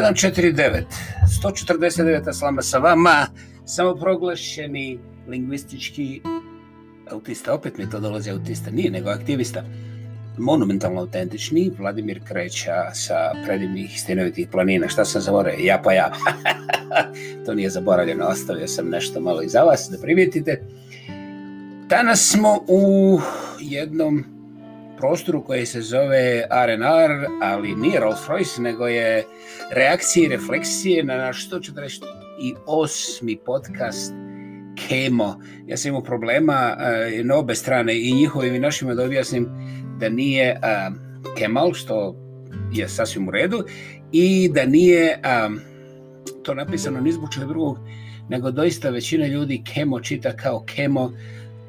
149, 0.00 0.84
149 1.42 2.32
slama 2.32 2.62
sa 2.62 2.78
vama, 2.78 3.26
samoproglašeni 3.66 4.98
lingvistički 5.28 6.20
autista, 7.10 7.54
opet 7.54 7.78
mi 7.78 7.90
to 7.90 8.00
dolazi 8.00 8.30
autista, 8.30 8.70
nije 8.70 8.90
nego 8.90 9.10
aktivista, 9.10 9.64
monumentalno 10.38 11.00
autentični, 11.00 11.70
Vladimir 11.78 12.20
Kreća 12.28 12.94
sa 12.94 13.32
predivnih 13.46 14.00
stenovitih 14.00 14.48
planina, 14.48 14.88
šta 14.88 15.04
sam 15.04 15.22
zavore, 15.22 15.54
ja 15.58 15.80
pa 15.84 15.92
ja, 15.92 16.12
to 17.46 17.54
nije 17.54 17.70
zaboravljeno, 17.70 18.26
ostavio 18.26 18.68
sam 18.68 18.88
nešto 18.88 19.20
malo 19.20 19.42
i 19.42 19.48
za 19.48 19.60
vas 19.60 19.88
da 19.90 19.98
primijetite. 19.98 20.62
Danas 21.88 22.30
smo 22.30 22.64
u 22.68 23.18
jednom 23.60 24.33
prostoru 24.96 25.44
koji 25.44 25.66
se 25.66 25.80
zove 25.80 26.44
R&R, 26.50 27.26
ali 27.42 27.74
nije 27.74 28.00
Rolls 28.00 28.28
Royce, 28.28 28.60
nego 28.60 28.86
je 28.86 29.24
reakcije 29.74 30.26
i 30.26 30.28
refleksije 30.28 31.04
na 31.04 31.16
naš 31.16 31.50
148. 31.50 33.38
podcast 33.44 34.12
Kemo. 34.88 35.40
Ja 35.66 35.76
sam 35.76 35.88
imao 35.88 36.02
problema 36.02 36.76
eh, 36.78 37.20
uh, 37.20 37.26
na 37.26 37.36
obe 37.36 37.54
strane 37.54 38.00
i 38.00 38.12
njihovim 38.12 38.54
i 38.54 38.60
našima 38.60 38.94
da 38.94 39.04
objasnim 39.04 39.48
da 39.98 40.08
nije 40.08 40.60
uh, 40.62 40.94
Kemal, 41.38 41.72
što 41.72 42.16
je 42.72 42.88
sasvim 42.88 43.28
u 43.28 43.30
redu, 43.30 43.64
i 44.12 44.50
da 44.54 44.66
nije 44.66 45.20
um, 45.46 45.60
to 46.42 46.54
napisano 46.54 47.00
ni 47.00 47.12
zbog 47.12 47.28
drugog, 47.48 47.78
nego 48.28 48.50
doista 48.50 48.90
većina 48.90 49.26
ljudi 49.26 49.62
Kemo 49.74 50.00
čita 50.00 50.36
kao 50.36 50.64
Kemo, 50.66 51.12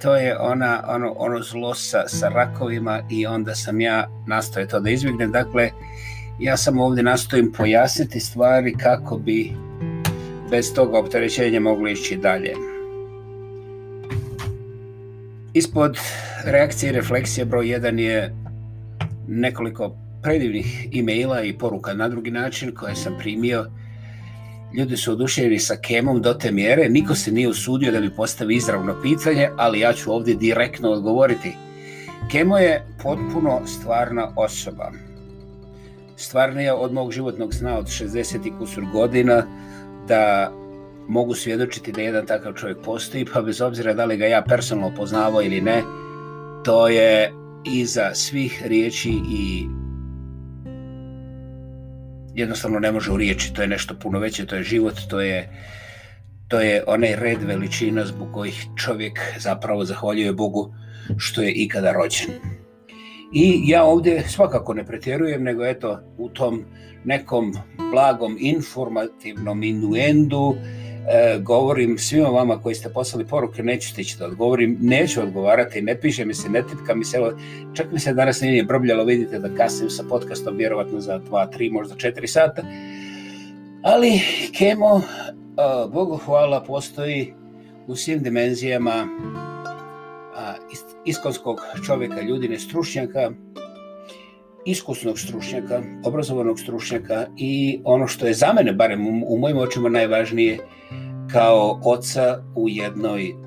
to 0.05 0.15
je 0.15 0.37
ona, 0.39 0.83
ono, 0.87 1.13
ono 1.17 1.41
zlo 1.41 1.73
sa, 1.73 2.07
sa 2.07 2.29
rakovima 2.29 3.01
i 3.09 3.25
onda 3.25 3.55
sam 3.55 3.81
ja 3.81 4.07
nastoje 4.27 4.67
to 4.67 4.79
da 4.79 4.89
izbjegnem. 4.89 5.31
Dakle, 5.31 5.69
ja 6.39 6.57
sam 6.57 6.79
ovdje 6.79 7.03
nastojim 7.03 7.51
pojasniti 7.51 8.19
stvari 8.19 8.75
kako 8.77 9.17
bi 9.17 9.51
bez 10.51 10.73
toga 10.73 10.99
opterećenja 10.99 11.59
mogli 11.59 11.91
ići 11.91 12.17
dalje. 12.17 12.53
Ispod 15.53 15.97
reakcije 16.45 16.89
i 16.89 16.95
refleksije 16.95 17.45
broj 17.45 17.65
1 17.65 17.99
je 17.99 18.35
nekoliko 19.27 19.95
predivnih 20.23 20.87
e-maila 20.93 21.43
i 21.43 21.57
poruka 21.57 21.93
na 21.93 22.09
drugi 22.09 22.31
način 22.31 22.75
koje 22.75 22.95
sam 22.95 23.17
primio 23.19 23.65
ljudi 24.77 24.97
su 24.97 25.11
oduševljeni 25.11 25.59
sa 25.59 25.75
Kemom 25.75 26.21
do 26.21 26.33
te 26.33 26.51
mjere, 26.51 26.89
niko 26.89 27.15
se 27.15 27.31
nije 27.31 27.49
usudio 27.49 27.91
da 27.91 27.99
mi 27.99 28.15
postavi 28.15 28.55
izravno 28.55 29.01
pitanje, 29.01 29.49
ali 29.57 29.79
ja 29.79 29.93
ću 29.93 30.13
ovdje 30.13 30.35
direktno 30.35 30.89
odgovoriti. 30.89 31.55
Kemo 32.31 32.57
je 32.57 32.85
potpuno 33.03 33.61
stvarna 33.67 34.31
osoba. 34.35 34.91
Stvarnija 36.15 36.75
od 36.75 36.93
mog 36.93 37.11
životnog 37.11 37.53
sna 37.53 37.77
od 37.77 37.85
60 37.85 38.47
i 38.47 38.51
kusur 38.59 38.83
godina 38.93 39.45
da 40.07 40.51
mogu 41.07 41.33
svjedočiti 41.33 41.91
da 41.91 42.01
jedan 42.01 42.25
takav 42.25 42.53
čovjek 42.53 42.77
postoji, 42.85 43.25
pa 43.33 43.41
bez 43.41 43.61
obzira 43.61 43.93
da 43.93 44.05
li 44.05 44.17
ga 44.17 44.25
ja 44.25 44.41
personalno 44.41 44.95
poznavao 44.95 45.41
ili 45.41 45.61
ne, 45.61 45.83
to 46.63 46.87
je 46.87 47.33
iza 47.65 48.13
svih 48.13 48.63
riječi 48.65 49.09
i 49.29 49.67
jednostavno 52.35 52.79
ne 52.79 52.91
može 52.91 53.11
u 53.11 53.17
riječi, 53.17 53.53
to 53.53 53.61
je 53.61 53.67
nešto 53.67 53.95
puno 53.99 54.19
veće, 54.19 54.45
to 54.45 54.55
je 54.55 54.63
život, 54.63 54.95
to 55.09 55.21
je 55.21 55.49
to 56.47 56.59
je 56.59 56.83
onaj 56.87 57.15
red 57.15 57.43
veličina 57.43 58.05
zbog 58.05 58.33
kojih 58.33 58.65
čovjek 58.75 59.19
zapravo 59.39 59.85
zahvaljuje 59.85 60.33
Bogu 60.33 60.73
što 61.17 61.41
je 61.41 61.51
ikada 61.51 61.91
rođen. 61.91 62.29
I 63.33 63.61
ja 63.65 63.83
ovdje 63.83 64.23
svakako 64.27 64.73
ne 64.73 64.85
pretjerujem, 64.85 65.43
nego 65.43 65.65
eto 65.65 65.99
u 66.17 66.29
tom 66.29 66.65
nekom 67.03 67.53
blagom 67.91 68.37
informativnom 68.39 69.63
inuendu, 69.63 70.55
e, 71.07 71.39
govorim 71.39 71.97
svima 71.97 72.29
vama 72.29 72.61
koji 72.61 72.75
ste 72.75 72.89
poslali 72.89 73.27
poruke, 73.27 73.63
neću 73.63 73.89
stići 73.89 74.17
da 74.17 74.25
odgovorim, 74.25 74.77
neću 74.81 75.21
odgovarati, 75.21 75.81
ne 75.81 75.99
piše 75.99 76.25
mi 76.25 76.33
se, 76.33 76.49
ne 76.49 76.61
tipka 76.61 76.95
mi 76.95 77.05
se, 77.05 77.17
čak 77.73 77.91
mi 77.91 77.99
se 77.99 78.13
danas 78.13 78.41
nije 78.41 78.63
brbljalo, 78.63 79.03
vidite 79.03 79.39
da 79.39 79.55
kasnim 79.55 79.89
sa 79.89 80.03
podcastom, 80.09 80.57
vjerovatno 80.57 80.99
za 80.99 81.19
2, 81.19 81.47
3, 81.57 81.71
možda 81.71 81.95
4 81.95 82.27
sata, 82.27 82.61
ali 83.81 84.21
Kemo, 84.57 84.97
e, 84.97 85.01
Bogu 85.93 86.17
hvala, 86.17 86.63
postoji 86.63 87.33
u 87.87 87.95
svim 87.95 88.23
dimenzijama 88.23 89.07
a, 90.35 90.53
iskonskog 91.05 91.61
čovjeka, 91.85 92.21
ljudine, 92.21 92.59
stručnjaka, 92.59 93.31
iskusnog 94.65 95.19
stručnjaka, 95.19 95.81
obrazovanog 96.03 96.59
stručnjaka 96.59 97.25
i 97.37 97.79
ono 97.83 98.07
što 98.07 98.27
je 98.27 98.33
za 98.33 98.53
mene, 98.53 98.73
barem 98.73 99.07
u, 99.07 99.33
u 99.33 99.37
mojim 99.37 99.57
očima 99.57 99.89
najvažnije, 99.89 100.57
kao 101.31 101.79
oca 101.83 102.43
u 102.55 102.69
jednoj 102.69 103.31
uh, 103.31 103.37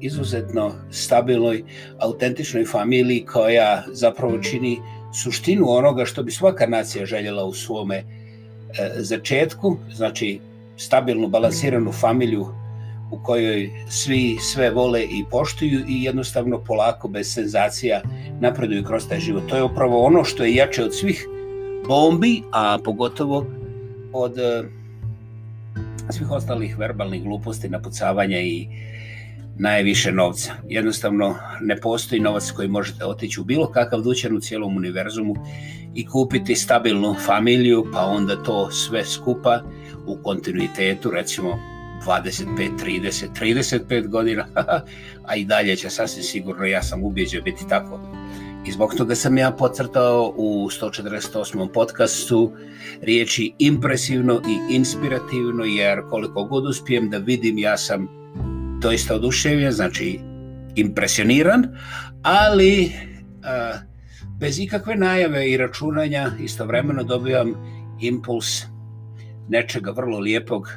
izuzetno 0.00 0.72
stabilnoj, 0.90 1.62
autentičnoj 1.98 2.64
familiji 2.64 3.24
koja 3.24 3.82
zapravo 3.92 4.38
čini 4.38 4.78
suštinu 5.22 5.64
onoga 5.68 6.04
što 6.04 6.22
bi 6.22 6.30
svaka 6.30 6.66
nacija 6.66 7.06
željela 7.06 7.44
u 7.44 7.52
svome 7.52 7.98
uh, 7.98 8.76
začetku, 8.96 9.76
znači 9.94 10.40
stabilnu, 10.76 11.28
balansiranu 11.28 11.92
familiju 11.92 12.46
u 13.12 13.22
kojoj 13.22 13.70
svi 13.88 14.38
sve 14.40 14.70
vole 14.70 15.02
i 15.02 15.24
poštuju 15.30 15.84
i 15.88 16.02
jednostavno 16.04 16.58
polako, 16.64 17.08
bez 17.08 17.34
senzacija, 17.34 18.00
napreduju 18.40 18.84
kroz 18.84 19.08
taj 19.08 19.20
život. 19.20 19.42
To 19.48 19.56
je 19.56 19.62
upravo 19.62 20.04
ono 20.04 20.24
što 20.24 20.44
je 20.44 20.54
jače 20.54 20.84
od 20.84 20.96
svih 20.96 21.26
bombi, 21.88 22.42
a 22.52 22.78
pogotovo 22.84 23.46
od 24.12 24.38
eh, 24.38 24.62
svih 26.10 26.30
ostalih 26.30 26.78
verbalnih 26.78 27.22
gluposti, 27.22 27.68
napucavanja 27.68 28.40
i 28.40 28.66
najviše 29.58 30.12
novca. 30.12 30.52
Jednostavno, 30.68 31.34
ne 31.60 31.76
postoji 31.76 32.20
novac 32.20 32.50
koji 32.50 32.68
možete 32.68 33.04
otići 33.04 33.40
u 33.40 33.44
bilo 33.44 33.66
kakav 33.70 34.00
dućan 34.00 34.36
u 34.36 34.40
cijelom 34.40 34.76
univerzumu 34.76 35.34
i 35.94 36.06
kupiti 36.06 36.56
stabilnu 36.56 37.14
familiju, 37.26 37.86
pa 37.92 38.06
onda 38.06 38.42
to 38.42 38.70
sve 38.70 39.04
skupa 39.04 39.60
u 40.06 40.16
kontinuitetu, 40.22 41.10
recimo 41.10 41.71
25, 42.06 42.46
30, 42.84 43.28
35 43.40 44.08
godina, 44.08 44.46
a 45.28 45.36
i 45.36 45.44
dalje 45.44 45.76
će 45.76 45.90
sasvim 45.90 46.24
sigurno, 46.24 46.64
ja 46.64 46.82
sam 46.82 47.04
ubijeđen 47.04 47.42
biti 47.44 47.68
tako. 47.68 48.00
I 48.66 48.72
zbog 48.72 48.94
toga 48.94 49.14
sam 49.14 49.38
ja 49.38 49.50
pocrtao 49.50 50.34
u 50.36 50.68
148. 50.70 51.72
podcastu 51.72 52.52
riječi 53.00 53.52
impresivno 53.58 54.42
i 54.48 54.74
inspirativno, 54.74 55.64
jer 55.64 56.00
koliko 56.10 56.44
god 56.44 56.66
uspijem 56.66 57.10
da 57.10 57.18
vidim, 57.18 57.58
ja 57.58 57.76
sam 57.76 58.08
doista 58.80 59.14
oduševljen, 59.14 59.72
znači 59.72 60.20
impresioniran, 60.74 61.66
ali 62.22 62.92
a, 63.44 63.72
bez 64.38 64.58
ikakve 64.58 64.96
najave 64.96 65.50
i 65.50 65.56
računanja 65.56 66.30
istovremeno 66.40 67.02
dobijam 67.02 67.54
impuls 68.00 68.62
nečega 69.48 69.90
vrlo 69.90 70.18
lijepog 70.18 70.68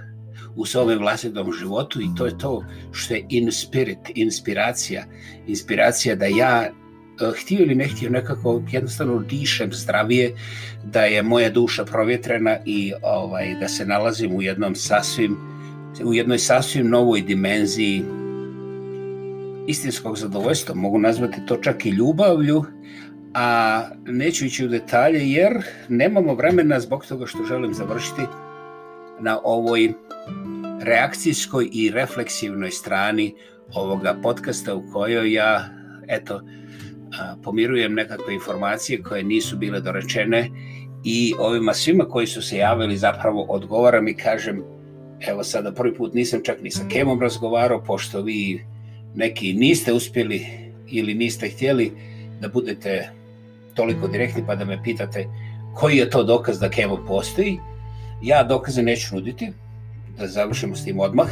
u 0.56 0.66
svome 0.66 0.96
vlastitom 0.96 1.54
životu 1.54 2.02
i 2.02 2.08
to 2.18 2.26
je 2.26 2.38
to 2.38 2.66
što 2.92 3.14
je 3.14 3.26
inspirit, 3.30 3.98
inspiracija. 4.16 5.06
Inspiracija 5.48 6.16
da 6.16 6.26
ja 6.26 6.64
eh, 6.64 6.72
htio 7.42 7.60
ili 7.60 7.76
ne 7.76 7.88
htio 7.88 8.10
nekako 8.10 8.62
jednostavno 8.72 9.20
dišem 9.20 9.74
zdravije, 9.74 10.36
da 10.84 11.02
je 11.02 11.24
moja 11.24 11.50
duša 11.50 11.86
provjetrena 11.86 12.58
i 12.66 12.94
ovaj 13.04 13.56
da 13.60 13.68
se 13.68 13.86
nalazim 13.86 14.36
u 14.36 14.42
jednom 14.42 14.76
sasvim 14.76 15.38
u 16.04 16.14
jednoj 16.14 16.38
sasvim 16.38 16.90
novoj 16.90 17.22
dimenziji 17.22 18.04
istinskog 19.68 20.18
zadovoljstva, 20.18 20.76
mogu 20.76 21.00
nazvati 21.00 21.46
to 21.48 21.58
čak 21.58 21.86
i 21.86 21.90
ljubavlju, 21.90 22.64
a 23.34 23.82
neću 24.06 24.46
ići 24.46 24.66
u 24.66 24.70
detalje 24.70 25.32
jer 25.32 25.64
nemamo 25.90 26.36
vremena 26.36 26.80
zbog 26.80 27.06
toga 27.06 27.26
što 27.26 27.44
želim 27.44 27.74
završiti 27.74 28.22
na 29.20 29.40
ovoj 29.44 29.94
reakcijskoj 30.82 31.70
i 31.72 31.92
refleksivnoj 31.92 32.72
strani 32.72 33.36
ovoga 33.74 34.16
podcasta 34.24 34.76
u 34.76 34.84
kojoj 34.94 35.34
ja, 35.34 35.70
eto, 36.08 36.42
pomirujem 37.44 37.94
nekakve 37.94 38.34
informacije 38.34 39.04
koje 39.04 39.24
nisu 39.24 39.58
bile 39.58 39.82
dorečene 39.82 40.50
i 41.04 41.34
ovima 41.40 41.74
svima 41.74 42.06
koji 42.06 42.28
su 42.28 42.42
se 42.42 42.58
javili 42.58 42.98
zapravo 42.98 43.46
odgovaram 43.50 44.08
i 44.08 44.18
kažem 44.18 44.64
evo 45.28 45.44
sada 45.44 45.72
prvi 45.72 45.96
put 45.96 46.14
nisam 46.14 46.42
čak 46.44 46.62
ni 46.62 46.72
sa 46.72 46.84
Kemom 46.90 47.22
razgovarao 47.22 47.84
pošto 47.84 48.22
vi 48.22 48.66
neki 49.16 49.54
niste 49.54 49.94
uspjeli 49.94 50.46
ili 50.88 51.14
niste 51.14 51.50
htjeli 51.50 51.92
da 52.42 52.48
budete 52.48 53.10
toliko 53.74 54.08
direktni 54.08 54.44
pa 54.48 54.56
da 54.56 54.66
me 54.66 54.84
pitate 54.84 55.28
koji 55.76 55.98
je 55.98 56.10
to 56.10 56.24
dokaz 56.24 56.60
da 56.60 56.70
Kemo 56.70 57.06
postoji 57.08 57.60
ja 58.26 58.44
dokaze 58.44 58.82
neću 58.82 59.16
nuditi 59.16 59.52
da 60.18 60.28
završimo 60.28 60.76
s 60.76 60.86
tim 60.86 61.00
odmah. 61.00 61.28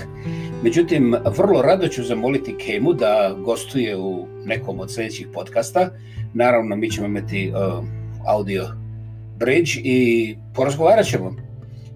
Međutim, 0.63 1.15
vrlo 1.37 1.61
rado 1.61 1.87
ću 1.87 2.03
zamoliti 2.03 2.55
Kemu 2.57 2.93
da 2.93 3.35
gostuje 3.45 3.97
u 3.97 4.27
nekom 4.45 4.79
od 4.79 4.93
sljedećih 4.93 5.27
podcasta. 5.33 5.89
Naravno, 6.33 6.75
mi 6.75 6.91
ćemo 6.91 7.07
imati 7.07 7.51
uh, 7.51 7.85
audio 8.27 8.67
bridge 9.39 9.71
i 9.83 10.35
porazgovarat 10.53 11.05
ćemo. 11.05 11.35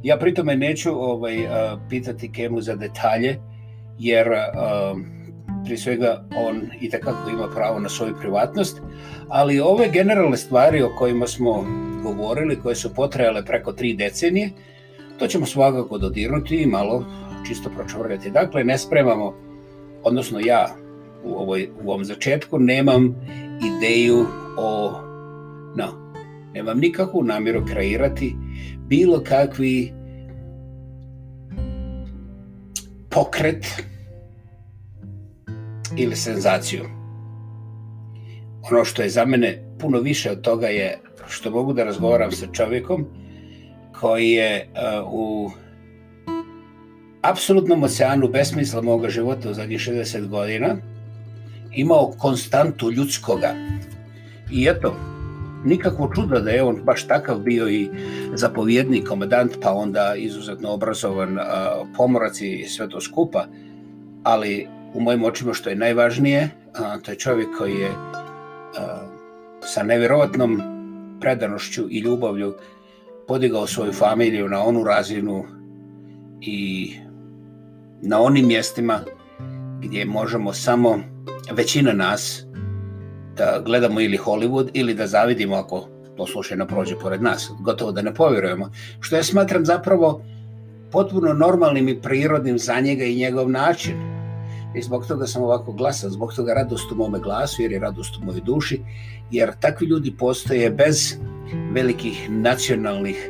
Ja 0.03 0.17
pritome 0.17 0.55
neću 0.55 0.89
ovaj, 0.91 1.45
uh, 1.45 1.51
pitati 1.89 2.31
Kemu 2.31 2.61
za 2.61 2.75
detalje, 2.75 3.37
jer 3.99 4.27
uh, 4.27 4.99
prije 5.65 5.77
svega 5.77 6.23
on 6.47 6.61
i 6.81 6.89
takako 6.89 7.29
ima 7.29 7.47
pravo 7.55 7.79
na 7.79 7.89
svoju 7.89 8.15
privatnost, 8.19 8.81
ali 9.27 9.59
ove 9.59 9.89
generalne 9.93 10.37
stvari 10.37 10.81
o 10.81 10.95
kojima 10.97 11.27
smo 11.27 11.65
govorili, 12.03 12.59
koje 12.61 12.75
su 12.75 12.93
potrajale 12.93 13.45
preko 13.45 13.71
tri 13.71 13.93
decenije, 13.93 14.49
to 15.19 15.27
ćemo 15.27 15.45
svakako 15.45 15.97
dodirnuti 15.97 16.55
i 16.55 16.65
malo 16.65 17.05
čisto 17.47 17.69
pročvrljati. 17.69 18.31
Dakle, 18.31 18.63
ne 18.63 18.77
spremamo, 18.77 19.33
odnosno 20.03 20.39
ja 20.39 20.75
u, 21.23 21.33
ovoj, 21.33 21.69
u 21.83 21.89
ovom 21.91 22.05
začetku 22.05 22.59
nemam 22.59 23.15
ideju 23.77 24.25
o, 24.57 24.91
no, 25.75 26.13
nemam 26.53 26.79
nikakvu 26.79 27.23
namjeru 27.23 27.65
kreirati 27.65 28.35
bilo 28.87 29.23
kakvi 29.23 29.93
pokret 33.09 33.65
ili 35.97 36.15
senzaciju. 36.15 36.83
Ono 38.71 38.85
što 38.85 39.01
je 39.01 39.09
za 39.09 39.25
mene 39.25 39.63
puno 39.79 39.99
više 39.99 40.31
od 40.31 40.41
toga 40.41 40.67
je 40.67 40.99
što 41.27 41.51
mogu 41.51 41.73
da 41.73 41.83
razgovaram 41.83 42.31
sa 42.31 42.47
čovjekom 42.51 43.05
koji 43.99 44.31
je 44.31 44.67
uh, 44.67 45.13
u 45.13 45.51
apsolutnom 47.21 47.83
oceanu 47.83 48.27
besmisla 48.27 48.81
moga 48.81 49.09
života 49.09 49.49
u 49.49 49.53
zadnjih 49.53 49.79
60 49.79 50.27
godina 50.27 50.75
imao 51.73 52.13
konstantu 52.17 52.91
ljudskoga. 52.91 53.53
I 54.51 54.67
eto, 54.67 54.95
nikakvo 55.65 56.11
čudo 56.15 56.39
da 56.39 56.49
je 56.49 56.63
on 56.63 56.81
baš 56.83 57.07
takav 57.07 57.39
bio 57.39 57.69
i 57.69 57.89
zapovjednik, 58.33 59.07
komandant, 59.07 59.57
pa 59.61 59.73
onda 59.73 60.15
izuzetno 60.17 60.69
obrazovan 60.69 61.37
uh, 61.37 61.43
pomorac 61.97 62.41
i 62.41 62.65
sve 62.67 62.89
to 62.89 63.01
skupa. 63.01 63.45
Ali 64.23 64.67
u 64.93 65.01
mojim 65.01 65.23
očima 65.23 65.53
što 65.53 65.69
je 65.69 65.75
najvažnije, 65.75 66.49
uh, 66.69 67.01
to 67.01 67.11
je 67.11 67.17
čovjek 67.17 67.47
koji 67.57 67.73
je 67.73 67.89
uh, 67.89 67.97
sa 69.61 69.83
nevjerovatnom 69.83 70.61
predanošću 71.21 71.89
i 71.89 71.99
ljubavlju 71.99 72.53
podigao 73.27 73.67
svoju 73.67 73.93
familiju 73.93 74.49
na 74.49 74.63
onu 74.63 74.83
razinu 74.83 75.43
i 76.41 76.91
na 78.01 78.21
onim 78.21 78.47
mjestima 78.47 78.99
gdje 79.81 80.05
možemo 80.05 80.53
samo 80.53 80.99
većina 81.51 81.93
nas 81.93 82.43
da 83.37 83.61
gledamo 83.65 84.01
ili 84.01 84.17
Hollywood 84.17 84.69
ili 84.73 84.93
da 84.93 85.07
zavidimo 85.07 85.55
ako 85.55 85.87
to 86.17 86.27
slučajno 86.27 86.67
prođe 86.67 86.95
pored 86.99 87.21
nas. 87.21 87.51
Gotovo 87.59 87.91
da 87.91 88.01
ne 88.01 88.13
povjerujemo. 88.13 88.71
Što 88.99 89.15
ja 89.15 89.23
smatram 89.23 89.65
zapravo 89.65 90.21
potpuno 90.91 91.33
normalnim 91.33 91.89
i 91.89 92.01
prirodnim 92.01 92.59
za 92.59 92.79
njega 92.79 93.03
i 93.03 93.15
njegov 93.15 93.49
način. 93.49 93.95
I 94.75 94.81
zbog 94.81 95.07
toga 95.07 95.27
sam 95.27 95.43
ovako 95.43 95.71
glasan, 95.71 96.09
zbog 96.09 96.33
toga 96.33 96.53
radost 96.53 96.91
u 96.91 96.95
mome 96.95 97.19
glasu, 97.19 97.61
jer 97.61 97.71
je 97.71 97.79
radost 97.79 98.17
u 98.17 98.25
mojoj 98.25 98.41
duši, 98.41 98.81
jer 99.31 99.51
takvi 99.59 99.87
ljudi 99.87 100.15
postoje 100.17 100.69
bez 100.69 101.17
velikih 101.71 102.29
nacionalnih 102.29 103.29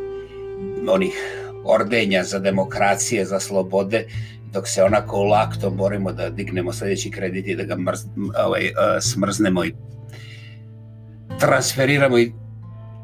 onih 0.90 1.14
ordenja 1.66 2.24
za 2.24 2.40
demokracije, 2.40 3.26
za 3.26 3.40
slobode, 3.40 4.06
dok 4.54 4.68
se 4.68 4.84
onako 4.84 5.24
laktom 5.24 5.78
borimo 5.78 6.12
da 6.12 6.30
dignemo 6.30 6.74
sljedeći 6.74 7.12
kredit 7.12 7.48
i 7.48 7.56
da 7.56 7.64
ga 7.64 7.76
mrz, 7.76 8.00
ovaj, 8.46 8.64
uh, 8.66 9.02
smrznemo 9.02 9.66
i 9.66 9.74
transferiramo 11.40 12.20
i 12.20 12.32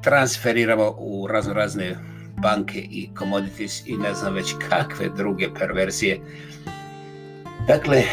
transferiramo 0.03 0.95
u 0.97 1.27
razno 1.27 1.53
razne 1.53 1.95
banke 2.41 2.79
i 2.79 3.09
commodities 3.19 3.87
i 3.87 3.97
ne 3.97 4.13
znam 4.13 4.33
već 4.33 4.55
kakve 4.69 5.09
druge 5.17 5.47
perverzije. 5.59 6.19
Dakle, 7.67 8.03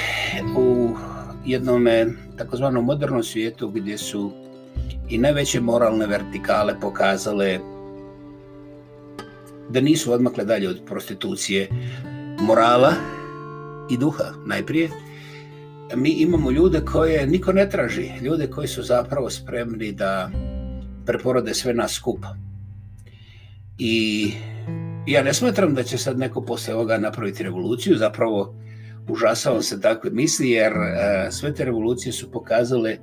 u 0.56 0.96
jednom 1.44 1.87
takozvanom 2.37 2.85
modernom 2.85 3.23
svijetu 3.23 3.69
gdje 3.69 3.99
su 3.99 4.32
i 5.09 5.19
najveće 5.19 5.61
moralne 5.61 6.06
vertikale 6.06 6.81
pokazale 6.81 7.59
da 9.71 9.81
nisu 9.81 10.12
odmakle 10.12 10.44
dalje 10.44 10.69
od 10.69 10.81
prostitucije 10.87 11.69
morala 12.41 12.93
i 13.91 13.97
duha 13.97 14.25
najprije, 14.47 14.91
mi 15.97 16.11
imamo 16.11 16.50
ljude 16.50 16.81
koje 16.81 17.27
niko 17.27 17.53
ne 17.53 17.69
traži, 17.71 18.11
ljude 18.23 18.47
koji 18.47 18.69
su 18.69 18.82
zapravo 18.82 19.31
spremni 19.31 19.93
da 19.93 20.31
preporode 21.06 21.55
sve 21.55 21.75
nas 21.75 21.93
skupa. 21.93 22.37
I 23.79 24.31
ja 25.06 25.23
ne 25.23 25.35
smatram 25.35 25.75
da 25.75 25.82
će 25.82 25.99
sad 25.99 26.19
neko 26.19 26.43
posle 26.43 26.75
ovoga 26.75 26.99
napraviti 26.99 27.43
revoluciju, 27.43 27.97
zapravo 27.97 28.55
užasavam 29.09 29.62
se 29.62 29.81
takve 29.81 30.11
misli, 30.11 30.50
jer 30.50 30.73
uh, 30.73 30.79
sve 31.31 31.55
te 31.55 31.65
revolucije 31.65 32.12
su 32.12 32.31
pokazale 32.31 32.97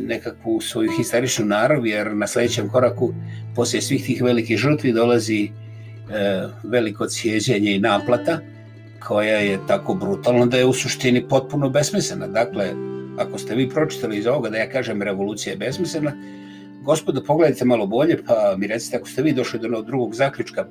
nekakvu 0.00 0.60
svoju 0.60 0.90
historičnu 0.96 1.46
narav, 1.46 1.86
jer 1.86 2.16
na 2.16 2.26
sljedećem 2.26 2.68
koraku, 2.68 3.14
poslije 3.54 3.82
svih 3.82 4.04
tih 4.04 4.22
velikih 4.22 4.58
žrtvi, 4.58 4.92
dolazi 4.92 5.44
e, 5.44 5.50
veliko 6.64 7.06
cijeđenje 7.06 7.74
i 7.74 7.80
naplata, 7.80 8.38
koja 9.06 9.38
je 9.38 9.58
tako 9.66 9.94
brutalna 9.94 10.46
da 10.46 10.56
je 10.56 10.66
u 10.66 10.72
suštini 10.72 11.28
potpuno 11.28 11.70
besmislena. 11.70 12.26
Dakle, 12.26 12.72
ako 13.18 13.38
ste 13.38 13.54
vi 13.54 13.68
pročitali 13.68 14.18
iz 14.18 14.26
ovoga 14.26 14.50
da 14.50 14.56
ja 14.56 14.70
kažem 14.70 15.02
revolucija 15.02 15.52
je 15.52 15.56
besmislena, 15.56 16.12
gospodo, 16.82 17.24
pogledajte 17.24 17.64
malo 17.64 17.86
bolje, 17.86 18.18
pa 18.26 18.54
mi 18.58 18.66
recite 18.66 18.96
ako 18.96 19.08
ste 19.08 19.22
vi 19.22 19.32
došli 19.32 19.58
do 19.60 19.82
drugog 19.82 20.14
zaključka. 20.14 20.66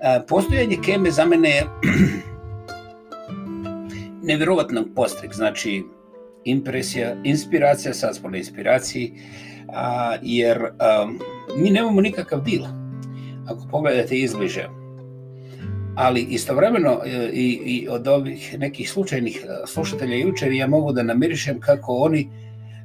E, 0.00 0.20
postojanje 0.28 0.76
keme 0.84 1.10
za 1.10 1.24
mene 1.24 1.50
je 1.50 1.66
nevjerovatno 4.28 4.84
postrik, 4.94 5.34
znači 5.34 5.84
impresija, 6.44 7.16
inspiracija, 7.24 7.94
sad 7.94 8.16
smo 8.16 8.30
na 8.30 8.36
inspiraciji, 8.36 9.12
a, 9.68 10.16
jer 10.22 10.58
a, 10.78 11.08
mi 11.56 11.70
nemamo 11.70 12.00
nikakav 12.00 12.40
dil. 12.44 12.62
Ako 13.46 13.66
pogledate 13.70 14.16
izbliže, 14.16 14.68
ali 15.94 16.20
istovremeno 16.20 17.00
e, 17.04 17.30
i, 17.32 17.60
i 17.64 17.88
od 17.88 18.08
ovih 18.08 18.58
nekih 18.58 18.90
slučajnih 18.90 19.44
e, 19.44 19.66
slušatelja 19.66 20.16
jučer 20.16 20.52
ja 20.52 20.66
mogu 20.66 20.92
da 20.92 21.02
namirišem 21.02 21.60
kako 21.60 21.96
oni 21.96 22.28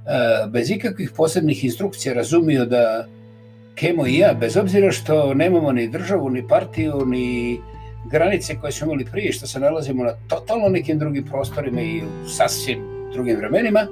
a, 0.06 0.48
bez 0.52 0.72
ikakvih 0.72 1.12
posebnih 1.16 1.64
instrukcija 1.64 2.14
razumiju 2.14 2.66
da 2.66 3.08
Kemo 3.76 4.08
i 4.08 4.18
ja, 4.18 4.34
bez 4.40 4.58
obzira 4.58 4.92
što 4.92 5.34
nemamo 5.34 5.72
ni 5.72 5.88
državu, 5.88 6.30
ni 6.30 6.48
partiju, 6.48 7.06
ni 7.06 7.60
granice 8.12 8.56
koje 8.62 8.72
smo 8.72 8.86
imali 8.86 9.06
prije, 9.06 9.32
što 9.32 9.48
se 9.48 9.60
nalazimo 9.60 10.04
na 10.04 10.14
totalno 10.28 10.70
nekim 10.70 11.00
drugim 11.00 11.26
prostorima 11.26 11.82
i 11.82 12.02
sasvim 12.38 12.95
drugim 13.16 13.38
vremenima, 13.38 13.88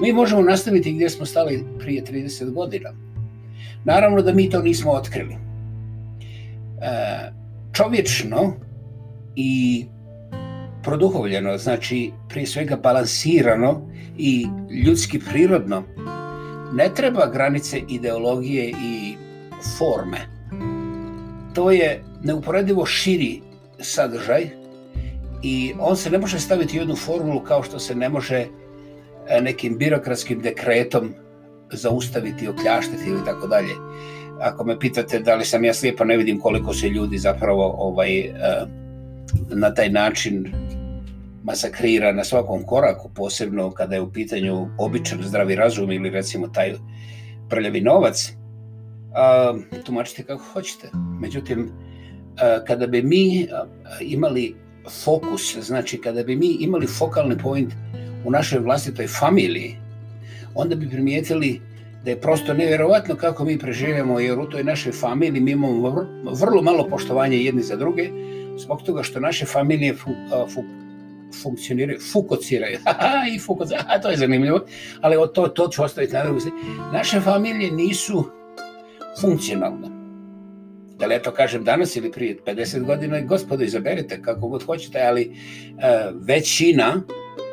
mi 0.00 0.12
možemo 0.12 0.42
nastaviti 0.42 0.92
gdje 0.92 1.10
smo 1.10 1.26
stali 1.26 1.64
prije 1.78 2.04
30 2.04 2.52
godina. 2.52 2.92
Naravno 3.84 4.22
da 4.22 4.32
mi 4.32 4.50
to 4.50 4.62
nismo 4.62 4.92
otkrili. 4.92 5.34
E, 5.34 5.38
čovječno 7.72 8.52
i 9.36 9.84
produhovljeno, 10.82 11.58
znači 11.58 12.10
prije 12.28 12.46
svega 12.46 12.76
balansirano 12.76 13.82
i 14.18 14.46
ljudski 14.86 15.18
prirodno, 15.18 15.82
ne 16.72 16.90
treba 16.94 17.30
granice 17.32 17.80
ideologije 17.88 18.70
i 18.70 19.16
forme. 19.78 20.18
To 21.54 21.70
je 21.70 22.02
neuporedivo 22.22 22.86
širi 22.86 23.40
sadržaj 23.80 24.65
i 25.42 25.74
on 25.80 25.96
se 25.96 26.10
ne 26.10 26.18
može 26.18 26.40
staviti 26.40 26.78
u 26.78 26.80
jednu 26.80 26.96
formulu 26.96 27.40
kao 27.40 27.62
što 27.62 27.78
se 27.78 27.94
ne 27.94 28.08
može 28.08 28.46
e, 29.28 29.40
nekim 29.40 29.78
birokratskim 29.78 30.40
dekretom 30.40 31.14
zaustaviti, 31.72 32.48
okljaštiti 32.48 33.10
ili 33.10 33.24
tako 33.24 33.46
dalje 33.46 33.74
ako 34.40 34.64
me 34.64 34.78
pitate 34.78 35.18
da 35.18 35.34
li 35.34 35.44
sam 35.44 35.64
ja 35.64 35.74
slijepa, 35.74 36.04
ne 36.04 36.16
vidim 36.16 36.40
koliko 36.40 36.74
se 36.74 36.88
ljudi 36.88 37.18
zapravo 37.18 37.74
ovaj, 37.78 38.18
e, 38.18 38.32
na 39.48 39.74
taj 39.74 39.88
način 39.88 40.52
masakrira 41.44 42.12
na 42.12 42.24
svakom 42.24 42.62
koraku, 42.62 43.10
posebno 43.14 43.70
kada 43.70 43.94
je 43.94 44.00
u 44.00 44.12
pitanju 44.12 44.68
običan 44.78 45.22
zdravi 45.22 45.54
razum 45.54 45.92
ili 45.92 46.10
recimo 46.10 46.48
taj 46.48 46.74
prljavi 47.48 47.80
novac, 47.80 48.32
a, 49.14 49.54
tumačite 49.84 50.22
kako 50.22 50.44
hoćete. 50.52 50.90
Međutim, 51.20 51.70
a, 52.40 52.64
kada 52.64 52.86
bi 52.86 53.02
mi 53.02 53.48
imali 54.00 54.54
fokus, 55.04 55.56
znači 55.60 56.00
kada 56.00 56.22
bi 56.22 56.36
mi 56.36 56.56
imali 56.60 56.86
fokalni 56.86 57.38
point 57.38 57.72
u 58.24 58.30
našoj 58.30 58.58
vlastitoj 58.58 59.06
familiji, 59.06 59.76
onda 60.54 60.74
bi 60.74 60.90
primijetili 60.90 61.60
da 62.04 62.10
je 62.10 62.20
prosto 62.20 62.54
nevjerovatno 62.54 63.14
kako 63.14 63.44
mi 63.44 63.58
preživljamo, 63.58 64.20
jer 64.20 64.38
u 64.38 64.46
toj 64.50 64.64
našoj 64.64 64.92
familiji 64.92 65.40
mi 65.40 65.50
imamo 65.50 66.06
vrlo 66.32 66.62
malo 66.62 66.88
poštovanja 66.88 67.36
jedni 67.36 67.62
za 67.62 67.76
druge, 67.76 68.10
zbog 68.58 68.82
toga 68.82 69.02
što 69.02 69.20
naše 69.20 69.46
familije 69.46 69.94
fu, 69.94 70.10
fu, 70.54 70.64
funkcioniraju, 71.42 71.98
fukociraju, 72.12 72.78
i 73.34 73.38
fukociraju, 73.38 73.86
to 74.02 74.10
je 74.10 74.16
zanimljivo, 74.16 74.60
ali 75.00 75.16
to, 75.34 75.48
to 75.48 75.68
ću 75.68 75.82
ostaviti 75.82 76.14
na 76.14 76.24
drugu 76.24 76.40
Naše 76.92 77.20
familije 77.20 77.72
nisu 77.72 78.24
funkcionalne. 79.20 79.95
Da 80.98 81.06
li 81.06 81.14
ja 81.14 81.22
to 81.22 81.30
kažem 81.30 81.64
danas 81.64 81.96
ili 81.96 82.12
prije 82.12 82.36
50 82.46 82.84
godina, 82.84 83.20
gospodo, 83.20 83.64
izaberite 83.64 84.22
kako 84.22 84.48
god 84.48 84.62
hoćete, 84.62 85.02
ali 85.02 85.30
uh, 85.30 86.16
većina 86.26 87.02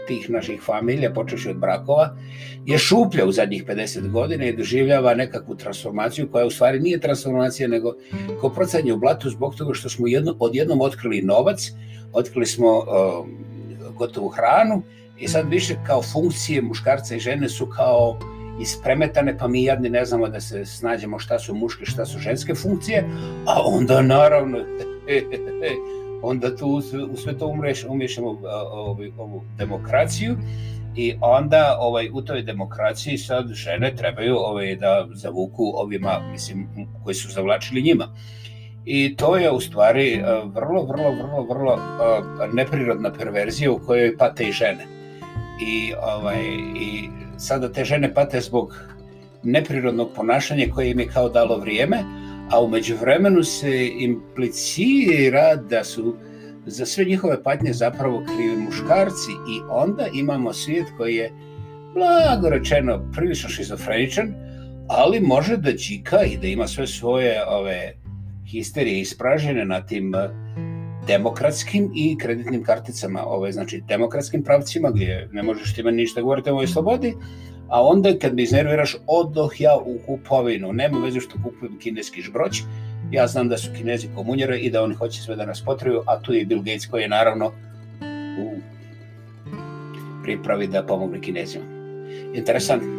tih 0.08 0.30
naših 0.30 0.62
familija, 0.62 1.14
počeši 1.14 1.50
od 1.50 1.58
brakova, 1.58 2.18
je 2.66 2.78
šuplja 2.78 3.26
u 3.26 3.32
zadnjih 3.32 3.66
50 3.66 4.12
godina 4.12 4.46
i 4.46 4.56
doživljava 4.58 5.14
nekakvu 5.14 5.56
transformaciju 5.56 6.32
koja 6.32 6.46
u 6.46 6.52
stvari 6.52 6.80
nije 6.80 7.00
transformacija, 7.00 7.68
nego 7.68 7.94
ko 8.42 8.50
procanje 8.50 8.94
u 8.94 8.98
blatu 8.98 9.30
zbog 9.30 9.56
toga 9.56 9.74
što 9.74 9.90
smo 9.90 10.08
jedno, 10.08 10.36
odjednom 10.40 10.82
otkrili 10.82 11.22
novac, 11.22 11.72
otkrili 12.14 12.46
smo 12.46 12.78
uh, 12.78 12.86
gotovu 13.98 14.30
hranu 14.30 14.84
i 15.20 15.28
sad 15.28 15.50
više 15.50 15.76
kao 15.88 16.02
funkcije 16.02 16.62
muškarca 16.62 17.16
i 17.16 17.20
žene 17.20 17.50
su 17.50 17.68
kao 17.68 18.20
ispremetane, 18.62 19.38
pa 19.38 19.48
mi 19.48 19.63
jadni 19.63 19.89
ne 19.89 20.05
znamo 20.05 20.27
da 20.27 20.41
se 20.41 20.65
snađemo 20.65 21.19
šta 21.19 21.39
su 21.39 21.55
muške, 21.55 21.86
šta 21.86 22.05
su 22.05 22.19
ženske 22.19 22.55
funkcije, 22.55 23.05
a 23.45 23.62
onda 23.65 24.01
naravno 24.01 24.57
onda 26.22 26.55
tu 26.55 26.81
u 27.12 27.17
sve 27.17 27.38
to 27.38 27.48
umreš, 27.48 27.86
umješamo 27.89 28.27
ovu, 28.72 28.98
ovu 29.17 29.43
demokraciju 29.57 30.38
i 30.95 31.15
onda 31.22 31.77
ovaj 31.79 32.10
u 32.13 32.22
toj 32.22 32.41
demokraciji 32.41 33.17
sad 33.17 33.48
žene 33.53 33.95
trebaju 33.95 34.36
ovaj 34.38 34.75
da 34.75 35.07
zavuku 35.13 35.72
ovima 35.75 36.19
mislim 36.31 36.67
koji 37.03 37.15
su 37.15 37.31
zavlačili 37.31 37.81
njima. 37.81 38.07
I 38.86 39.15
to 39.15 39.38
je 39.38 39.51
u 39.51 39.60
stvari 39.60 40.24
vrlo, 40.45 40.83
vrlo, 40.83 41.12
vrlo, 41.12 41.45
vrlo 41.50 41.79
neprirodna 42.53 43.13
perverzija 43.13 43.72
u 43.72 43.79
kojoj 43.79 44.17
pate 44.17 44.43
i 44.43 44.51
žene. 44.51 44.86
I, 45.67 45.93
ovaj, 46.01 46.41
i 46.75 47.10
sada 47.38 47.72
te 47.72 47.86
žene 47.86 48.13
pate 48.13 48.42
zbog 48.42 48.75
neprirodnog 49.44 50.10
ponašanja 50.16 50.66
koje 50.74 50.92
im 50.92 51.00
je 51.00 51.08
kao 51.08 51.30
dalo 51.30 51.58
vrijeme, 51.58 52.04
a 52.52 52.62
umeđu 52.63 52.96
vremenu 53.02 53.44
se 53.44 53.88
implicira 54.00 55.56
da 55.56 55.84
su 55.84 56.16
za 56.66 56.86
sve 56.86 57.06
njihove 57.06 57.44
patnje 57.44 57.74
zapravo 57.74 58.24
krivi 58.25 58.58
muškarci 58.58 59.32
i 59.32 59.62
onda 59.70 60.08
imamo 60.13 60.54
svijet 60.54 60.86
koji 60.98 61.16
je 61.16 61.32
blago 61.94 62.50
rečeno 62.50 63.12
prilično 63.16 63.50
šizofreničan, 63.50 64.34
ali 64.88 65.20
može 65.20 65.58
da 65.58 65.72
džika 65.72 66.24
i 66.24 66.38
da 66.38 66.48
ima 66.48 66.68
sve 66.68 66.88
svoje 66.88 67.46
ove 67.48 67.94
histerije 68.52 69.00
ispražene 69.00 69.66
na 69.66 69.86
tim 69.86 70.13
demokratskim 71.07 71.91
i 71.95 72.17
kreditnim 72.17 72.63
karticama, 72.63 73.25
ovaj, 73.25 73.51
znači 73.51 73.83
demokratskim 73.88 74.43
pravcima 74.43 74.91
gdje 74.91 75.29
ne 75.31 75.43
možeš 75.43 75.75
ti 75.75 75.83
meni 75.83 75.98
ništa 75.98 76.22
govoriti 76.22 76.50
o 76.50 76.53
ovoj 76.53 76.67
slobodi, 76.67 77.13
a 77.67 77.83
onda 77.83 78.13
kad 78.22 78.36
me 78.36 78.43
iznerviraš, 78.43 78.98
odoh 79.07 79.62
ja 79.62 79.77
u 79.86 79.98
kupovinu. 80.05 80.74
Nema 80.74 81.00
veze 81.00 81.19
što 81.19 81.36
kupujem 81.43 81.79
kineski 81.79 82.22
žbroć, 82.22 82.62
ja 83.12 83.27
znam 83.27 83.50
da 83.50 83.57
su 83.57 83.69
kinezi 83.77 84.07
komunjere 84.15 84.57
i 84.57 84.69
da 84.69 84.83
oni 84.83 84.95
hoće 84.95 85.22
sve 85.22 85.36
da 85.36 85.45
nas 85.45 85.62
potrebuju, 85.65 86.01
a 86.07 86.19
tu 86.22 86.33
je 86.33 86.45
Bill 86.45 86.62
Gates 86.62 86.86
koji 86.86 87.01
je 87.01 87.10
naravno 87.10 87.51
u 88.39 88.51
pripravi 90.24 90.67
da 90.67 90.83
pomogne 90.83 91.22
kinezima. 91.22 91.65
Interesantno. 92.33 92.89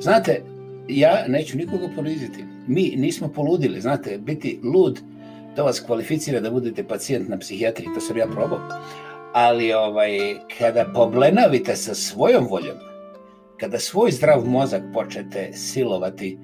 Znate, 0.00 0.42
ja 0.88 1.24
neću 1.28 1.58
nikoga 1.58 1.88
poniziti. 1.96 2.44
Mi 2.66 2.92
nismo 2.96 3.28
poludili, 3.28 3.80
znate, 3.80 4.18
biti 4.18 4.60
lud, 4.62 5.00
to 5.56 5.64
vas 5.64 5.80
kvalificira 5.80 6.40
da 6.40 6.50
budete 6.50 6.84
pacijent 6.88 7.28
na 7.28 7.38
psihijatriji, 7.38 7.94
to 7.94 8.00
sam 8.00 8.16
ja 8.16 8.26
probao. 8.26 8.60
Ali 9.32 9.72
ovaj, 9.72 10.10
kada 10.58 10.84
poblenavite 10.94 11.76
sa 11.76 11.94
svojom 11.94 12.46
voljom, 12.50 12.76
kada 13.60 13.78
svoj 13.78 14.10
zdrav 14.10 14.44
mozak 14.46 14.82
počete 14.94 15.52
silovati 15.52 16.38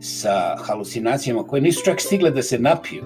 sa 0.00 0.56
halucinacijama 0.58 1.46
koje 1.46 1.62
nisu 1.62 1.84
čak 1.84 2.00
stigle 2.00 2.30
da 2.30 2.42
se 2.42 2.58
napiju, 2.58 3.04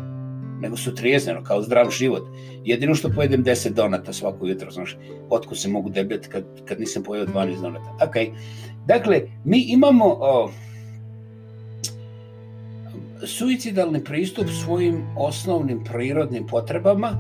nego 0.61 0.77
su 0.77 0.95
trijezneno, 0.95 1.45
kao 1.45 1.63
zdrav 1.63 1.91
život. 1.91 2.23
Jedino 2.65 2.95
što 2.95 3.11
pojedem 3.11 3.45
10 3.45 3.69
donata 3.69 4.13
svako 4.13 4.47
jutro, 4.47 4.71
znaš, 4.71 4.97
otko 5.31 5.55
se 5.55 5.69
mogu 5.69 5.91
debljati 5.91 6.29
kad, 6.29 6.45
kad 6.65 6.81
nisam 6.81 7.03
pojeo 7.03 7.27
12 7.27 7.61
donata. 7.61 7.97
Ok, 8.03 8.15
dakle, 8.87 9.23
mi 9.45 9.65
imamo 9.69 10.05
o, 10.07 10.51
suicidalni 13.27 14.05
pristup 14.05 14.47
svojim 14.65 15.03
osnovnim 15.17 15.85
prirodnim 15.85 16.47
potrebama, 16.47 17.19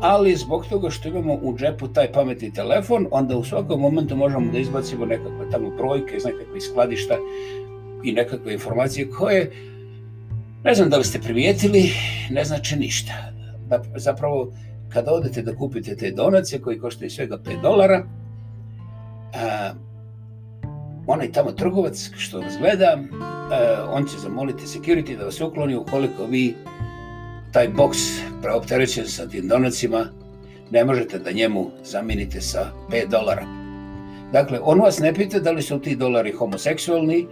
ali 0.00 0.36
zbog 0.36 0.66
toga 0.66 0.90
što 0.90 1.08
imamo 1.08 1.34
u 1.34 1.56
džepu 1.56 1.88
taj 1.88 2.12
pametni 2.12 2.52
telefon, 2.52 3.06
onda 3.10 3.36
u 3.36 3.44
svakom 3.44 3.80
momentu 3.80 4.16
možemo 4.16 4.52
da 4.52 4.58
izbacimo 4.58 5.06
nekakve 5.06 5.50
tamo 5.50 5.70
brojke 5.70 6.16
iz 6.16 6.24
nekakve 6.24 6.60
skladišta 6.60 7.14
i 8.04 8.12
nekakve 8.12 8.52
informacije 8.52 9.10
koje, 9.10 9.50
ne 10.64 10.74
znam 10.74 10.90
da 10.90 10.96
li 10.96 11.04
ste 11.04 11.20
primijetili, 11.20 11.90
ne 12.30 12.44
znači 12.44 12.76
ništa. 12.76 13.12
Da, 13.68 13.82
zapravo, 13.96 14.52
kada 14.88 15.12
odete 15.12 15.42
da 15.42 15.56
kupite 15.56 15.96
te 15.96 16.10
donacije 16.10 16.60
koji 16.60 16.78
koštaju 16.78 17.10
svega 17.10 17.38
5 17.38 17.62
dolara, 17.62 18.06
a, 19.34 19.72
onaj 21.06 21.32
tamo 21.32 21.52
trgovac 21.52 22.10
što 22.16 22.40
vas 22.40 22.58
gleda, 22.58 22.84
e, 22.84 23.02
on 23.90 24.04
će 24.06 24.18
zamoliti 24.18 24.66
security 24.66 25.16
da 25.18 25.24
vas 25.24 25.40
ukloni 25.40 25.76
ukoliko 25.76 26.24
vi 26.24 26.54
taj 27.52 27.68
boks 27.68 27.98
preopterećen 28.42 29.06
sa 29.06 29.28
tim 29.28 29.48
donacima, 29.48 30.06
ne 30.70 30.84
možete 30.84 31.18
da 31.18 31.32
njemu 31.32 31.70
zamijenite 31.84 32.40
sa 32.40 32.70
5 32.90 33.08
dolara. 33.10 33.46
Dakle, 34.32 34.58
on 34.62 34.80
vas 34.80 34.98
ne 34.98 35.14
pita 35.14 35.38
da 35.38 35.50
li 35.50 35.62
su 35.62 35.78
ti 35.78 35.96
dolari 35.96 36.32
homoseksualni, 36.32 37.26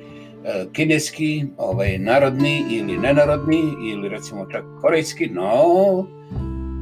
e, 0.45 0.67
kineski, 0.73 1.45
ovaj, 1.57 1.99
narodni 1.99 2.64
ili 2.71 2.99
nenarodni, 2.99 3.62
ili 3.93 4.09
recimo 4.09 4.47
čak 4.52 4.64
korejski, 4.81 5.26
no, 5.26 6.07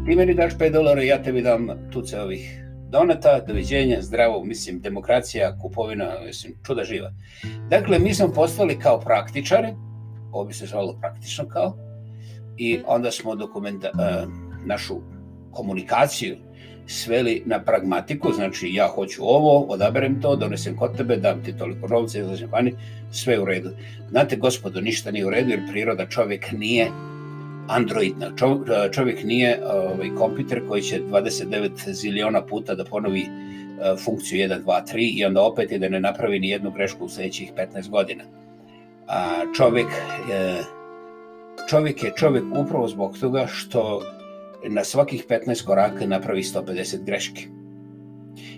ti 0.06 0.16
meni 0.16 0.34
daš 0.34 0.52
5 0.58 0.72
dolara, 0.72 1.02
ja 1.02 1.22
tebi 1.22 1.42
dam 1.42 1.68
tuce 1.92 2.20
ovih 2.20 2.69
doneta, 2.90 3.40
doviđenja, 3.46 3.96
zdravo, 4.00 4.44
mislim, 4.44 4.80
demokracija, 4.80 5.58
kupovina, 5.58 6.10
mislim, 6.26 6.54
čuda 6.66 6.84
živa. 6.84 7.12
Dakle, 7.68 7.98
mi 7.98 8.14
smo 8.14 8.28
postali 8.28 8.78
kao 8.78 9.00
praktičari, 9.00 9.68
ovo 10.32 10.44
bi 10.44 10.54
se 10.54 10.66
zvalo 10.66 10.96
praktično 11.00 11.48
kao, 11.48 11.76
i 12.56 12.80
onda 12.86 13.10
smo 13.10 13.34
dokumenta, 13.34 13.90
uh, 13.94 14.32
našu 14.66 15.00
komunikaciju 15.50 16.36
sveli 16.86 17.42
na 17.46 17.62
pragmatiku, 17.62 18.32
znači 18.32 18.74
ja 18.74 18.88
hoću 18.88 19.22
ovo, 19.24 19.60
odaberem 19.60 20.20
to, 20.20 20.36
donesem 20.36 20.76
kod 20.76 20.96
tebe, 20.96 21.16
dam 21.16 21.44
ti 21.44 21.56
toliko 21.56 21.88
novca, 21.88 22.18
izlažem 22.18 22.50
vani, 22.50 22.74
sve 23.10 23.38
u 23.40 23.44
redu. 23.44 23.70
Znate, 24.10 24.36
gospodo, 24.36 24.80
ništa 24.80 25.10
nije 25.10 25.26
u 25.26 25.30
redu, 25.30 25.50
jer 25.50 25.60
priroda 25.70 26.06
čovjek 26.06 26.52
nije 26.52 26.90
android, 27.70 28.22
e, 28.22 28.92
Čovjek 28.92 29.24
nije 29.24 29.60
ovaj, 29.64 30.10
kompjuter 30.18 30.68
koji 30.68 30.82
će 30.82 31.00
29 31.02 31.92
ziliona 31.92 32.46
puta 32.46 32.74
da 32.74 32.84
ponovi 32.84 33.20
e, 33.20 33.28
funkciju 34.04 34.48
1, 34.48 34.64
2, 34.64 34.94
3 34.94 35.18
i 35.18 35.24
onda 35.24 35.42
opet 35.42 35.72
je 35.72 35.78
da 35.78 35.88
ne 35.88 36.00
napravi 36.00 36.38
ni 36.38 36.48
jednu 36.48 36.70
grešku 36.70 37.04
u 37.04 37.08
sljedećih 37.08 37.52
15 37.56 37.90
godina. 37.90 38.24
A 39.08 39.42
čovjek 39.56 39.86
e, 40.32 40.62
čovjek 41.68 42.04
je 42.04 42.12
čovjek 42.16 42.44
upravo 42.56 42.88
zbog 42.88 43.18
toga 43.18 43.46
što 43.46 44.02
na 44.68 44.84
svakih 44.84 45.26
15 45.28 45.64
koraka 45.64 46.06
napravi 46.06 46.42
150 46.42 47.04
greški. 47.04 47.48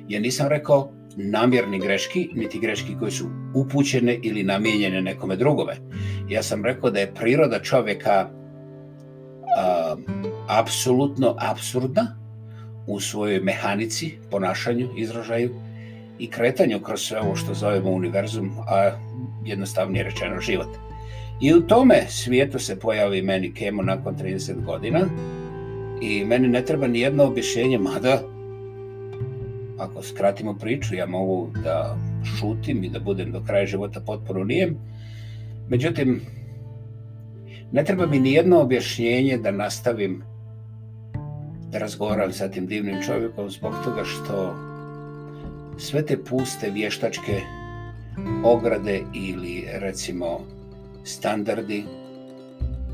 Ja 0.09 0.21
nisam 0.21 0.49
rekao 0.49 0.92
namjerni 1.16 1.78
greški, 1.78 2.28
niti 2.35 2.59
greški 2.59 2.97
koji 2.99 3.11
su 3.11 3.25
upućene 3.54 4.19
ili 4.23 4.42
namijenjene 4.42 5.02
nekome 5.02 5.37
drugome. 5.37 5.76
Ja 6.28 6.42
sam 6.42 6.64
rekao 6.64 6.90
da 6.90 7.00
je 7.00 7.14
priroda 7.14 7.62
čovjeka 7.62 8.31
apsolutno 10.59 11.37
absurdna 11.38 12.16
u 12.87 13.00
svojoj 13.00 13.40
mehanici, 13.40 14.18
ponašanju, 14.30 14.88
izražaju 14.97 15.50
i 16.18 16.26
kretanju 16.30 16.80
kroz 16.80 17.00
sve 17.00 17.21
ovo 17.21 17.37
što 17.37 17.54
zovemo 17.54 17.90
univerzum, 17.90 18.50
a 18.68 18.90
jednostavnije 19.44 20.04
rečeno 20.04 20.40
život. 20.40 20.68
I 21.40 21.54
u 21.54 21.61
tome 21.61 22.02
svijetu 22.09 22.59
se 22.59 22.78
pojavi 22.80 23.23
meni 23.23 23.54
kemo 23.54 23.82
nakon 23.82 24.16
30 24.16 24.64
godina 24.64 25.00
i 26.00 26.25
meni 26.25 26.49
ne 26.49 26.64
treba 26.64 26.87
ni 26.87 27.00
jedno 27.00 27.25
objašnjenje, 27.25 27.78
mada 27.78 28.21
ako 29.78 30.02
skratimo 30.02 30.54
priču, 30.54 30.94
ja 30.94 31.06
mogu 31.06 31.50
da 31.64 31.97
šutim 32.25 32.85
i 32.85 32.88
da 32.88 33.00
budem 33.00 33.32
do 33.32 33.42
kraja 33.47 33.66
života 33.66 34.00
potpuno 34.00 34.44
nijem. 34.44 34.76
Međutim, 35.68 36.21
ne 37.73 37.85
treba 37.85 38.06
mi 38.06 38.18
ni 38.18 38.32
jedno 38.32 38.61
objašnjenje 38.61 39.38
da 39.38 39.50
nastavim 39.50 40.23
razgovarali 41.73 42.33
sa 42.33 42.49
tim 42.49 42.67
divnim 42.67 43.02
čovjekom 43.07 43.50
zbog 43.50 43.75
toga 43.85 44.05
što 44.05 44.55
sve 45.79 46.07
te 46.07 46.25
puste 46.25 46.71
vještačke 46.71 47.41
ograde 48.45 49.00
ili 49.14 49.64
recimo 49.73 50.41
standardi, 51.05 51.85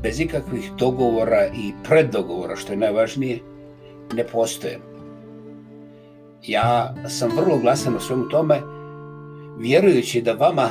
bez 0.03 0.19
ikakvih 0.19 0.71
dogovora 0.77 1.45
i 1.45 1.71
preddogovora, 1.83 2.55
što 2.55 2.73
je 2.73 2.77
najvažnije, 2.77 3.39
ne 4.13 4.23
postoje. 4.23 4.79
Ja 6.47 6.95
sam 7.09 7.31
vrlo 7.35 7.57
glasan 7.57 7.95
o 7.95 7.99
svemu 7.99 8.29
tome, 8.29 8.61
vjerujući 9.59 10.21
da 10.21 10.33
vama 10.33 10.69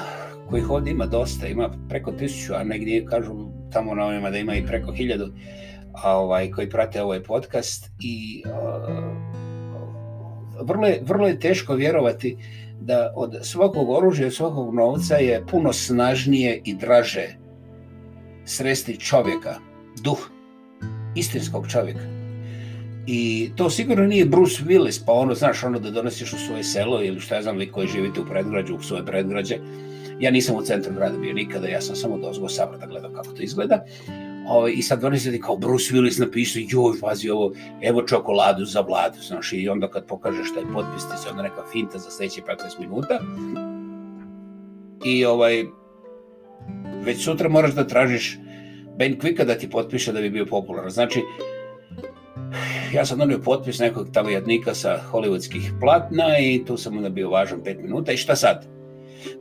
kojih 0.50 0.70
ovdje 0.70 0.90
ima 0.90 1.06
dosta, 1.06 1.46
ima 1.46 1.70
preko 1.88 2.12
tisuću, 2.12 2.54
a 2.54 2.64
negdje 2.64 3.04
kažu 3.04 3.32
tamo 3.72 3.94
na 3.94 4.04
ovima 4.04 4.30
da 4.30 4.38
ima 4.38 4.54
i 4.54 4.66
preko 4.66 4.92
hiljadu, 4.92 5.24
a, 5.24 5.67
ovaj, 6.04 6.50
koji 6.50 6.70
prate 6.70 7.02
ovaj 7.02 7.22
podcast 7.22 7.90
i 8.00 8.42
uh, 8.46 9.28
vrlo, 10.62 10.86
je, 10.86 11.00
vrlo 11.02 11.26
je 11.26 11.40
teško 11.40 11.74
vjerovati 11.74 12.36
da 12.80 13.12
od 13.16 13.38
svakog 13.42 13.90
oružja, 13.90 14.26
od 14.26 14.34
svakog 14.34 14.74
novca 14.74 15.16
je 15.16 15.46
puno 15.50 15.72
snažnije 15.72 16.60
i 16.64 16.74
draže 16.74 17.28
sresti 18.44 19.00
čovjeka, 19.00 19.54
duh, 20.02 20.30
istinskog 21.14 21.68
čovjeka. 21.68 22.18
I 23.06 23.50
to 23.56 23.70
sigurno 23.70 24.06
nije 24.06 24.24
Bruce 24.24 24.62
Willis, 24.62 25.02
pa 25.06 25.12
ono, 25.12 25.34
znaš, 25.34 25.64
ono 25.64 25.78
da 25.78 25.90
donosiš 25.90 26.32
u 26.32 26.38
svoje 26.38 26.64
selo 26.64 27.02
ili 27.02 27.20
šta 27.20 27.34
ja 27.34 27.42
znam, 27.42 27.56
vi 27.56 27.70
koji 27.72 27.88
živite 27.88 28.20
u 28.20 28.26
predgrađu, 28.26 28.76
u 28.76 28.82
svoje 28.82 29.06
predgrađe. 29.06 29.58
Ja 30.20 30.30
nisam 30.30 30.56
u 30.56 30.62
centru 30.62 30.94
grada 30.94 31.18
bio 31.18 31.32
nikada, 31.32 31.68
ja 31.68 31.80
sam 31.80 31.96
samo 31.96 32.18
dozgo 32.18 32.48
sabrata 32.48 32.86
da 32.86 32.90
gledam 32.90 33.14
kako 33.14 33.32
to 33.32 33.42
izgleda 33.42 33.84
ovaj, 34.48 34.72
I 34.76 34.82
sad 34.82 35.04
oni 35.04 35.18
se 35.18 35.40
kao 35.40 35.56
Bruce 35.56 35.94
Willis 35.94 36.20
napisao, 36.20 36.62
joj, 36.68 37.00
pazi 37.00 37.30
ovo, 37.30 37.52
evo 37.82 38.02
čokoladu 38.02 38.64
za 38.64 38.80
vladu, 38.80 39.20
znaš, 39.20 39.52
i 39.52 39.68
onda 39.68 39.90
kad 39.90 40.06
pokažeš 40.06 40.54
taj 40.54 40.62
potpis, 40.74 41.08
ti 41.08 41.22
se 41.22 41.30
onda 41.30 41.42
neka 41.42 41.62
finta 41.72 41.98
za 41.98 42.10
sljedeće 42.10 42.40
15 42.40 42.80
minuta. 42.80 43.20
I 45.04 45.24
ovaj, 45.24 45.64
već 47.04 47.24
sutra 47.24 47.48
moraš 47.48 47.74
da 47.74 47.86
tražiš 47.86 48.38
Ben 48.98 49.18
Quicka 49.18 49.44
da 49.44 49.54
ti 49.54 49.70
potpiše 49.70 50.12
da 50.12 50.20
bi 50.20 50.30
bio 50.30 50.46
popularan. 50.46 50.90
Znači, 50.90 51.22
ja 52.94 53.04
sam 53.04 53.18
donio 53.18 53.38
potpis 53.38 53.78
nekog 53.78 54.08
tamo 54.12 54.30
jadnika 54.30 54.74
sa 54.74 55.00
hollywoodskih 55.12 55.80
platna 55.80 56.38
i 56.38 56.64
tu 56.64 56.76
sam 56.76 56.96
onda 56.96 57.08
bio 57.08 57.30
važan 57.30 57.60
5 57.62 57.82
minuta 57.82 58.12
i 58.12 58.16
šta 58.16 58.36
sad? 58.36 58.66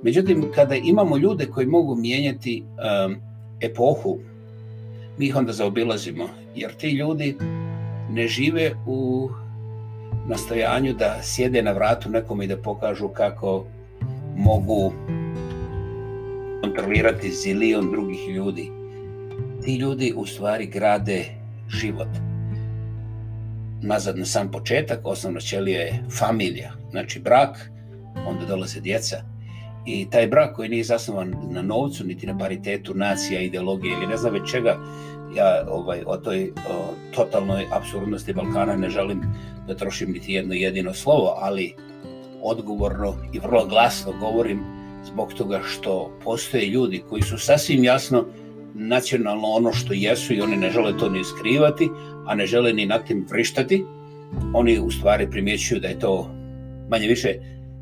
Međutim, 0.03 0.51
kada 0.55 0.75
imamo 0.75 1.17
ljude 1.17 1.45
koji 1.45 1.67
mogu 1.67 1.95
mijenjati 1.95 2.63
um, 2.63 3.15
epohu, 3.61 4.19
mi 5.17 5.25
ih 5.25 5.35
onda 5.35 5.53
zaobilazimo, 5.53 6.29
jer 6.55 6.75
ti 6.75 6.89
ljudi 6.89 7.37
ne 8.09 8.27
žive 8.27 8.71
u 8.85 9.29
nastojanju 10.27 10.93
da 10.93 11.19
sjede 11.23 11.61
na 11.61 11.71
vratu 11.71 12.09
nekom 12.09 12.41
i 12.41 12.47
da 12.47 12.57
pokažu 12.57 13.07
kako 13.07 13.65
mogu 14.37 14.93
kontrolirati 16.61 17.31
zilion 17.31 17.91
drugih 17.91 18.29
ljudi. 18.35 18.71
Ti 19.63 19.75
ljudi 19.75 20.13
u 20.15 20.25
stvari 20.25 20.65
grade 20.65 21.25
život 21.69 22.07
nazad 23.81 24.17
na 24.17 24.25
sam 24.25 24.51
početak, 24.51 24.99
osnovno 25.03 25.39
ćelija 25.39 25.81
je 25.81 26.03
familija, 26.19 26.71
znači 26.91 27.19
brak, 27.19 27.71
onda 28.27 28.45
dolaze 28.45 28.79
djeca. 28.79 29.21
I 29.87 30.09
taj 30.09 30.27
brak 30.27 30.55
koji 30.55 30.69
nije 30.69 30.83
zasnovan 30.83 31.35
na 31.49 31.61
novcu, 31.61 32.03
niti 32.03 32.27
na 32.27 32.37
paritetu 32.37 32.93
nacija, 32.93 33.41
ideologije 33.41 33.93
ili 33.93 34.07
ne 34.07 34.17
znam 34.17 34.33
već 34.33 34.51
čega, 34.51 34.77
ja 35.35 35.65
ovaj, 35.69 36.03
o 36.05 36.17
toj 36.17 36.51
o, 36.55 36.93
totalnoj 37.15 37.65
absurdnosti 37.71 38.33
Balkana 38.33 38.75
ne 38.75 38.89
želim 38.89 39.21
da 39.67 39.75
trošim 39.75 40.11
niti 40.11 40.33
jedno 40.33 40.53
jedino 40.53 40.93
slovo, 40.93 41.35
ali 41.37 41.73
odgovorno 42.41 43.15
i 43.33 43.39
vrlo 43.39 43.65
glasno 43.65 44.13
govorim 44.19 44.59
zbog 45.05 45.33
toga 45.33 45.61
što 45.63 46.11
postoje 46.23 46.65
ljudi 46.65 47.03
koji 47.09 47.21
su 47.21 47.37
sasvim 47.37 47.83
jasno 47.83 48.25
nacionalno 48.73 49.47
ono 49.47 49.73
što 49.73 49.93
jesu 49.93 50.33
i 50.33 50.41
oni 50.41 50.57
ne 50.57 50.71
žele 50.71 50.97
to 50.97 51.09
ni 51.09 51.23
skrivati, 51.23 51.89
a 52.25 52.35
ne 52.35 52.45
žele 52.45 52.73
ni 52.73 52.85
nad 52.85 53.07
tim 53.07 53.25
vrištati, 53.29 53.83
oni 54.53 54.79
u 54.79 54.91
stvari 54.91 55.31
primjećuju 55.31 55.79
da 55.79 55.87
je 55.87 55.99
to 55.99 56.29
manje 56.89 57.07
više 57.07 57.33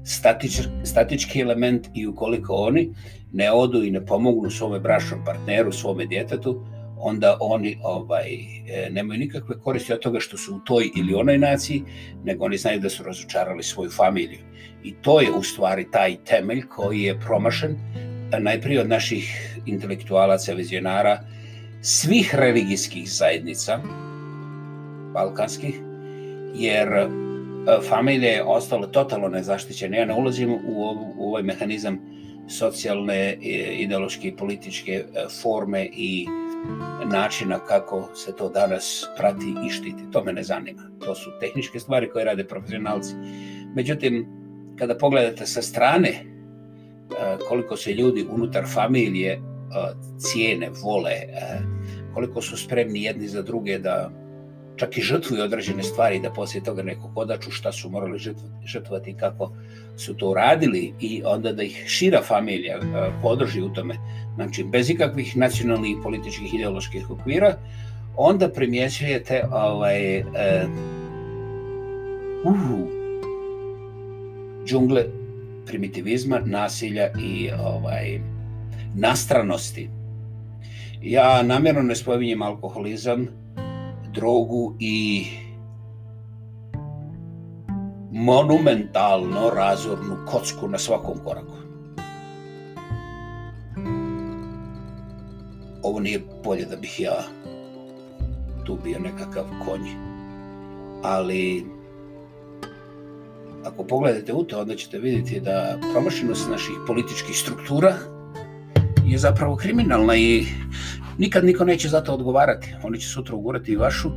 statič, 0.06 0.60
statički 0.84 1.42
element 1.42 1.88
i 1.94 2.08
ukoliko 2.08 2.54
oni 2.54 2.94
ne 3.34 3.52
odu 3.52 3.84
i 3.84 3.92
ne 3.92 4.06
pomognu 4.06 4.50
svome 4.50 4.80
brašnom 4.80 5.26
partneru, 5.26 5.72
svome 5.72 6.06
djetetu, 6.06 6.66
onda 6.98 7.38
oni 7.42 7.78
ovaj 7.84 8.34
e, 8.34 8.90
nemaju 8.92 9.20
nikakve 9.20 9.60
koristi 9.60 9.94
od 9.94 10.00
toga 10.00 10.20
što 10.20 10.38
su 10.38 10.56
u 10.56 10.60
toj 10.60 10.90
ili 10.98 11.14
onoj 11.14 11.38
naciji, 11.38 11.84
nego 12.24 12.46
oni 12.46 12.58
znaju 12.58 12.80
da 12.80 12.90
su 12.90 13.04
razočarali 13.04 13.64
svoju 13.64 13.90
familiju. 13.90 14.40
I 14.84 14.94
to 14.94 15.22
je 15.22 15.32
u 15.32 15.44
stvari 15.44 15.92
taj 15.92 16.16
temelj 16.26 16.62
koji 16.68 17.02
je 17.02 17.20
promašen 17.20 17.76
najprije 18.40 18.82
od 18.82 18.90
naših 18.90 19.58
intelektualaca, 19.66 20.54
vizionara, 20.54 21.20
svih 21.82 22.36
religijskih 22.36 23.12
zajednica, 23.12 23.80
balkanskih, 25.14 25.76
jer 26.56 27.08
E, 27.68 27.82
familija 27.90 28.32
je 28.32 28.44
ostalo 28.44 28.88
totalno 28.88 29.28
nezaštićene. 29.28 29.98
Ja 29.98 30.06
ne 30.06 30.14
ulazim 30.14 30.54
u, 30.54 30.60
u 31.18 31.30
ovaj 31.30 31.44
mehanizam 31.44 32.00
socijalne, 32.48 33.30
e, 33.30 33.38
ideološke 33.80 34.28
i 34.28 34.36
političke 34.36 34.92
e, 34.92 35.26
forme 35.42 35.90
i 35.94 36.28
načina 37.06 37.60
kako 37.60 38.10
se 38.16 38.36
to 38.36 38.50
danas 38.50 39.06
prati 39.18 39.56
i 39.68 39.70
štiti. 39.70 40.04
To 40.12 40.24
me 40.24 40.34
ne 40.34 40.44
zanima. 40.44 40.82
To 41.06 41.16
su 41.16 41.32
tehničke 41.40 41.80
stvari 41.80 42.10
koje 42.10 42.26
rade 42.26 42.44
profesionalci. 42.48 43.14
Međutim, 43.76 44.28
kada 44.80 44.98
pogledate 44.98 45.46
sa 45.46 45.62
strane 45.62 46.14
koliko 47.48 47.78
se 47.78 47.94
ljudi 47.94 48.26
unutar 48.32 48.64
familije 48.74 49.42
cijene, 50.20 50.70
vole, 50.84 51.12
koliko 52.14 52.42
su 52.42 52.58
spremni 52.58 53.04
jedni 53.04 53.28
za 53.28 53.42
druge 53.42 53.80
da 53.80 54.25
čak 54.76 54.98
i 54.98 55.02
žrtvuju 55.02 55.44
određene 55.44 55.84
stvari 55.84 56.20
da 56.20 56.32
poslije 56.32 56.64
toga 56.64 56.84
neko 56.84 57.12
odaču 57.16 57.52
šta 57.52 57.72
su 57.72 57.90
morali 57.90 58.20
žrtvati 58.66 59.10
i 59.10 59.14
kako 59.14 59.52
su 59.98 60.14
to 60.14 60.30
uradili 60.30 60.94
i 61.00 61.22
onda 61.26 61.52
da 61.52 61.64
ih 61.64 61.84
šira 61.88 62.22
familija 62.22 62.76
e, 62.76 62.82
podrži 63.22 63.62
u 63.62 63.74
tome, 63.74 63.96
znači 64.36 64.64
bez 64.64 64.90
ikakvih 64.90 65.38
nacionalnih, 65.38 65.98
političkih, 66.04 66.54
ideoloških 66.54 67.12
okvira, 67.12 67.56
onda 68.18 68.50
primjećujete 68.50 69.44
ovaj, 69.52 70.20
uh, 70.20 70.26
uh, 72.46 73.06
džungle 74.66 75.06
primitivizma, 75.66 76.40
nasilja 76.46 77.10
i 77.20 77.50
ovaj 77.60 78.20
nastranosti. 78.96 79.90
Ja 81.02 81.44
namjerno 81.44 81.82
ne 81.82 81.96
spominjem 81.96 82.42
alkoholizam, 82.42 83.28
drogu 84.16 84.76
i 84.80 85.26
monumentalno 88.12 89.50
razornu 89.50 90.18
kocku 90.26 90.68
na 90.68 90.78
svakom 90.78 91.18
koraku. 91.26 91.56
Ovo 95.84 96.00
nije 96.00 96.24
bolje 96.44 96.66
da 96.66 96.76
bih 96.76 97.00
ja 97.00 97.24
tu 98.66 98.78
bio 98.84 99.00
nekakav 99.00 99.46
konj. 99.66 99.90
Ali 101.04 101.66
ako 103.66 103.84
pogledate 103.84 104.34
u 104.34 104.44
to, 104.44 104.60
onda 104.60 104.76
ćete 104.76 104.98
vidjeti 104.98 105.40
da 105.40 105.80
promašenost 105.92 106.50
naših 106.50 106.76
političkih 106.88 107.38
struktura 107.38 107.96
je 109.06 109.18
zapravo 109.18 109.56
kriminalna 109.56 110.16
i 110.16 110.46
nikad 111.18 111.46
niko 111.46 111.66
neće 111.66 111.90
za 111.90 112.02
to 112.02 112.14
odgovarati. 112.14 112.76
Oni 112.84 113.00
će 113.00 113.08
sutra 113.08 113.36
ugurati 113.36 113.72
i 113.72 113.76
vašu 113.76 114.12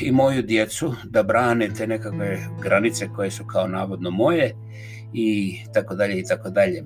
i 0.00 0.12
moju 0.12 0.42
djecu 0.42 0.94
da 1.04 1.22
brane 1.22 1.68
te 1.68 1.86
nekakve 1.86 2.38
granice 2.62 3.08
koje 3.16 3.30
su 3.30 3.44
kao 3.44 3.68
navodno 3.68 4.10
moje 4.10 4.54
i 5.12 5.58
tako 5.74 5.94
dalje 5.94 6.18
i 6.18 6.24
tako 6.24 6.50
dalje. 6.50 6.84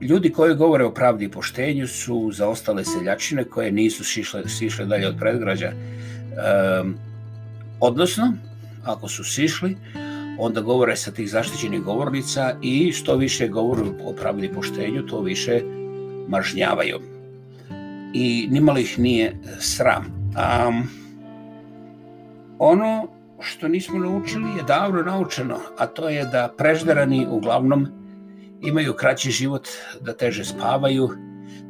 Ljudi 0.00 0.32
koji 0.32 0.54
govore 0.54 0.84
o 0.84 0.94
pravdi 0.94 1.24
i 1.24 1.30
poštenju 1.30 1.86
su 1.86 2.30
za 2.32 2.48
ostale 2.48 2.84
seljačine 2.84 3.44
koje 3.44 3.72
nisu 3.72 4.04
sišle, 4.04 4.48
sišle 4.48 4.86
dalje 4.86 5.08
od 5.08 5.16
predgrađa. 5.18 5.72
Odnosno, 7.80 8.32
ako 8.84 9.08
su 9.08 9.24
sišli, 9.24 9.76
onda 10.38 10.60
govore 10.60 10.96
sa 10.96 11.10
tih 11.10 11.30
zaštićenih 11.30 11.82
govornica 11.82 12.56
i 12.62 12.92
što 12.92 13.16
više 13.16 13.48
govoru 13.48 13.86
o 14.04 14.12
pravdi 14.12 14.52
poštenju, 14.52 15.06
to 15.06 15.20
više 15.20 15.60
mažnjavaju. 16.28 17.00
I 18.14 18.48
nimalo 18.50 18.78
ih 18.78 18.98
nije 18.98 19.36
sram. 19.60 20.32
Um, 20.68 20.88
ono 22.58 23.08
što 23.40 23.68
nismo 23.68 23.98
naučili 23.98 24.56
je 24.56 24.62
davno 24.62 25.02
naučeno, 25.02 25.58
a 25.78 25.86
to 25.86 26.08
je 26.08 26.24
da 26.24 26.54
prežderani 26.58 27.26
uglavnom 27.30 27.86
imaju 28.62 28.92
kraći 28.92 29.30
život, 29.30 29.68
da 30.00 30.12
teže 30.12 30.44
spavaju, 30.44 31.10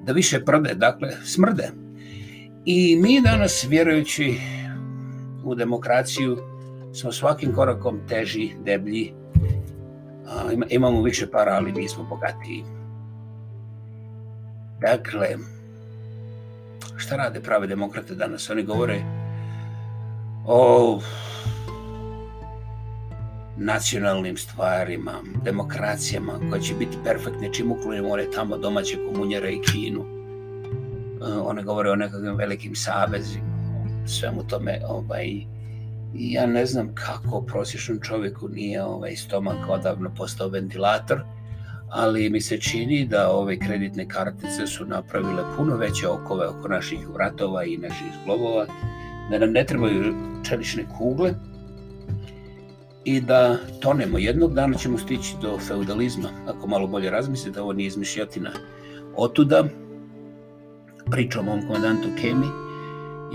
da 0.05 0.13
više 0.13 0.45
prde, 0.45 0.75
dakle 0.75 1.13
smrde. 1.25 1.71
I 2.65 2.97
mi 2.97 3.21
danas, 3.21 3.67
vjerujući 3.69 4.35
u 5.45 5.55
demokraciju 5.55 6.54
smo 6.95 7.13
svakim 7.13 7.55
korakom 7.55 8.01
teži, 8.09 8.51
deblji, 8.65 9.13
a, 10.27 10.53
imamo 10.69 11.03
više 11.03 11.31
para, 11.31 11.53
ali 11.53 11.73
nismo 11.73 12.05
bogatiji. 12.05 12.65
Dakle, 14.81 15.29
šta 16.97 17.17
rade 17.17 17.41
prave 17.41 17.67
demokrate 17.67 18.15
danas? 18.15 18.51
Oni 18.51 18.63
govore 18.63 19.03
o 20.47 21.01
nacionalnim 23.57 24.37
stvarima, 24.37 25.13
demokracijama, 25.45 26.33
koje 26.51 26.63
će 26.63 26.75
biti 26.75 26.99
perfektne 27.05 27.53
čim 27.53 27.73
uklonimo 27.73 28.09
one 28.09 28.31
tamo 28.31 28.59
domaće 28.59 28.99
komunjere 29.09 29.53
i 29.53 29.61
Kinu. 29.63 30.01
E, 30.01 31.33
one 31.33 31.63
govore 31.63 31.91
o 31.91 31.97
nekakvim 31.97 32.37
velikim 32.37 32.75
savezima, 32.75 33.45
svemu 34.07 34.43
tome. 34.43 34.81
Ovaj, 34.89 35.54
ja 36.15 36.47
ne 36.47 36.67
znam 36.67 36.95
kako 36.95 37.43
prosječnom 37.43 38.01
čovjeku 38.01 38.49
nije 38.49 38.85
ovaj 38.85 39.17
stomak 39.17 39.69
odavno 39.69 40.11
postao 40.17 40.49
ventilator, 40.49 41.21
ali 41.89 42.31
mi 42.31 42.41
se 42.41 42.61
čini 42.61 43.07
da 43.07 43.31
ove 43.31 43.59
kreditne 43.59 44.09
kartice 44.09 44.67
su 44.67 44.87
napravile 44.87 45.43
puno 45.57 45.77
veće 45.77 46.09
okove 46.09 46.49
oko 46.49 46.69
naših 46.69 47.09
vratova 47.09 47.65
i 47.65 47.77
naših 47.77 48.07
zglobova, 48.23 48.67
da 49.31 49.39
nam 49.39 49.53
ne 49.53 49.65
trebaju 49.67 50.15
čelične 50.49 50.85
kugle, 50.99 51.35
i 53.05 53.21
da 53.21 53.57
tonemo. 53.81 54.19
Jednog 54.19 54.55
dana 54.55 54.75
ćemo 54.75 54.99
stići 54.99 55.35
do 55.43 55.59
feudalizma, 55.59 56.29
ako 56.47 56.67
malo 56.67 56.87
bolje 56.87 57.11
razmislite, 57.11 57.61
ovo 57.61 57.73
nije 57.73 57.87
izmišljotina. 57.87 58.51
Otuda, 59.17 59.65
pričam 61.11 61.49
o 61.49 61.57
mom 61.57 61.67
komandantu 61.67 62.09
Kemi, 62.21 62.47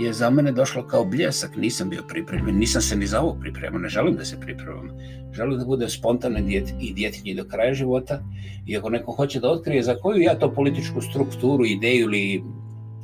je 0.00 0.12
za 0.12 0.30
mene 0.30 0.52
došlo 0.52 0.86
kao 0.86 1.04
bljesak, 1.04 1.56
nisam 1.56 1.88
bio 1.88 2.02
pripremljen, 2.08 2.58
nisam 2.58 2.82
se 2.82 2.96
ni 2.96 3.06
za 3.06 3.20
ovo 3.20 3.36
pripremio, 3.40 3.78
ne 3.78 3.88
želim 3.88 4.16
da 4.16 4.24
se 4.24 4.40
pripremam. 4.40 4.88
Želim 5.32 5.58
da 5.58 5.64
bude 5.64 5.88
spontane 5.88 6.42
djet, 6.42 6.74
i 6.80 6.92
djetinji 6.94 7.34
do 7.34 7.44
kraja 7.44 7.74
života. 7.74 8.22
I 8.66 8.76
ako 8.76 8.90
neko 8.90 9.12
hoće 9.12 9.40
da 9.40 9.50
otkrije 9.50 9.82
za 9.82 9.94
koju 9.94 10.20
ja 10.20 10.38
to 10.38 10.54
političku 10.54 11.00
strukturu, 11.00 11.66
ideju 11.66 12.04
ili 12.04 12.42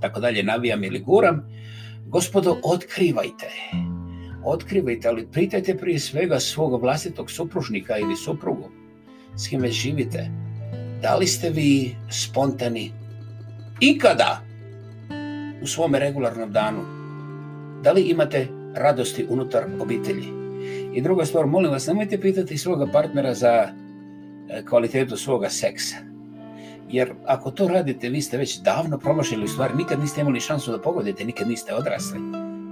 tako 0.00 0.20
dalje 0.20 0.42
navijam 0.42 0.84
ili 0.84 1.00
guram, 1.00 1.42
gospodo, 2.06 2.56
otkrivajte. 2.62 3.50
Otkrivajte, 4.44 5.08
ali 5.08 5.28
pritajte 5.32 5.76
prije 5.76 5.98
svega 5.98 6.40
svog 6.40 6.80
vlastitog 6.80 7.30
supružnika 7.30 7.98
ili 7.98 8.16
suprugu 8.16 8.70
s 9.36 9.48
kim 9.48 9.60
već 9.60 9.74
živite. 9.74 10.30
Da 11.02 11.16
li 11.16 11.26
ste 11.26 11.50
vi 11.50 11.96
spontani? 12.10 12.92
Ikada! 13.80 14.45
U 15.62 15.66
svom 15.66 15.94
regularnom 15.94 16.52
danu? 16.52 16.82
Da 17.82 17.92
li 17.92 18.02
imate 18.02 18.48
radosti 18.74 19.26
unutar 19.28 19.64
obitelji? 19.80 20.46
I 20.94 21.02
druga 21.02 21.24
stvar, 21.24 21.46
molim 21.46 21.70
vas, 21.70 21.86
nemojte 21.86 22.20
pitati 22.20 22.58
svoga 22.58 22.86
partnera 22.92 23.34
za 23.34 23.68
e, 24.48 24.64
kvalitetu 24.64 25.16
svoga 25.16 25.48
seksa. 25.48 25.96
Jer 26.88 27.12
ako 27.24 27.50
to 27.50 27.68
radite, 27.68 28.08
vi 28.08 28.20
ste 28.20 28.36
već 28.36 28.60
davno 28.60 28.98
promašili 28.98 29.44
u 29.44 29.48
stvari, 29.48 29.74
nikad 29.76 30.00
niste 30.00 30.20
imali 30.20 30.40
šansu 30.40 30.72
da 30.72 30.80
pogodite, 30.80 31.24
nikad 31.24 31.48
niste 31.48 31.74
odrasli. 31.74 32.18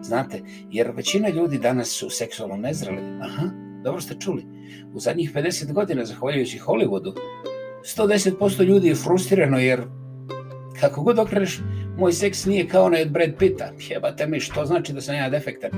Znate, 0.03 0.40
jer 0.70 0.90
većina 0.97 1.29
ljudi 1.29 1.59
danas 1.59 1.88
su 1.88 2.11
seksualno 2.11 2.57
nezreli. 2.57 3.03
Aha, 3.23 3.51
dobro 3.83 4.01
ste 4.01 4.14
čuli. 4.20 4.47
U 4.94 5.01
zadnjih 5.01 5.33
50 5.35 5.73
godina, 5.73 6.05
zahvaljujući 6.05 6.59
Hollywoodu, 6.59 7.12
110% 7.97 8.64
ljudi 8.64 8.88
je 8.88 8.94
frustrirano 8.94 9.59
jer 9.59 9.85
kako 10.80 11.02
god 11.02 11.18
okreneš, 11.18 11.60
moj 11.98 12.12
seks 12.12 12.46
nije 12.46 12.68
kao 12.68 12.84
onaj 12.84 13.02
od 13.02 13.10
Brad 13.10 13.30
Pitta. 13.38 13.70
Jebate 13.88 14.26
mi, 14.26 14.40
što 14.40 14.64
znači 14.66 14.92
da 14.92 15.00
sam 15.00 15.14
ja 15.14 15.30
defektan? 15.30 15.70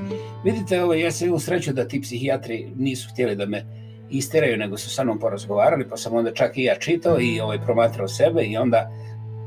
Vidite, 0.44 0.82
ovo, 0.82 0.94
ja 0.94 1.10
sam 1.10 1.26
imao 1.26 1.38
sreću 1.40 1.72
da 1.72 1.88
ti 1.88 2.00
psihijatri 2.00 2.72
nisu 2.76 3.08
htjeli 3.12 3.36
da 3.36 3.46
me 3.46 3.64
isteraju, 4.10 4.56
nego 4.56 4.76
su 4.76 4.90
sa 4.90 5.04
mnom 5.04 5.18
porazgovarali, 5.18 5.88
pa 5.88 5.96
sam 5.96 6.14
onda 6.14 6.34
čak 6.34 6.58
i 6.58 6.62
ja 6.62 6.74
čitao 6.74 7.20
i 7.20 7.40
ovaj, 7.40 7.58
promatrao 7.64 8.08
sebe 8.08 8.42
i 8.42 8.56
onda 8.56 8.90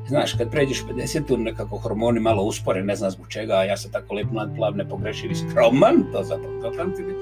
Znaš, 0.09 0.33
kad 0.33 0.51
pređeš 0.51 0.83
50-u, 0.83 1.37
nekako 1.37 1.77
hormoni 1.77 2.19
malo 2.19 2.43
uspore, 2.43 2.83
ne 2.83 2.95
znam 2.95 3.11
zbog 3.11 3.27
čega, 3.29 3.53
a 3.53 3.63
ja 3.63 3.77
sam 3.77 3.91
tako 3.91 4.13
lep, 4.13 4.27
mlad, 4.31 4.55
plav, 4.55 4.77
nepogrešiv 4.77 5.31
i 5.31 5.35
skroman, 5.35 6.03
to 6.11 6.23
zapravo 6.23 6.61
zapamtili. 6.61 7.15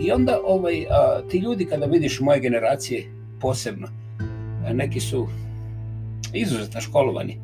I 0.00 0.12
onda 0.12 0.40
ovaj, 0.44 0.86
a, 0.90 1.20
ti 1.30 1.38
ljudi, 1.38 1.64
kada 1.64 1.86
vidiš 1.86 2.20
moje 2.20 2.40
generacije 2.40 3.04
posebno, 3.40 3.88
a, 4.66 4.72
neki 4.72 5.00
su 5.00 5.28
izuzetno 6.32 6.80
školovani, 6.80 7.38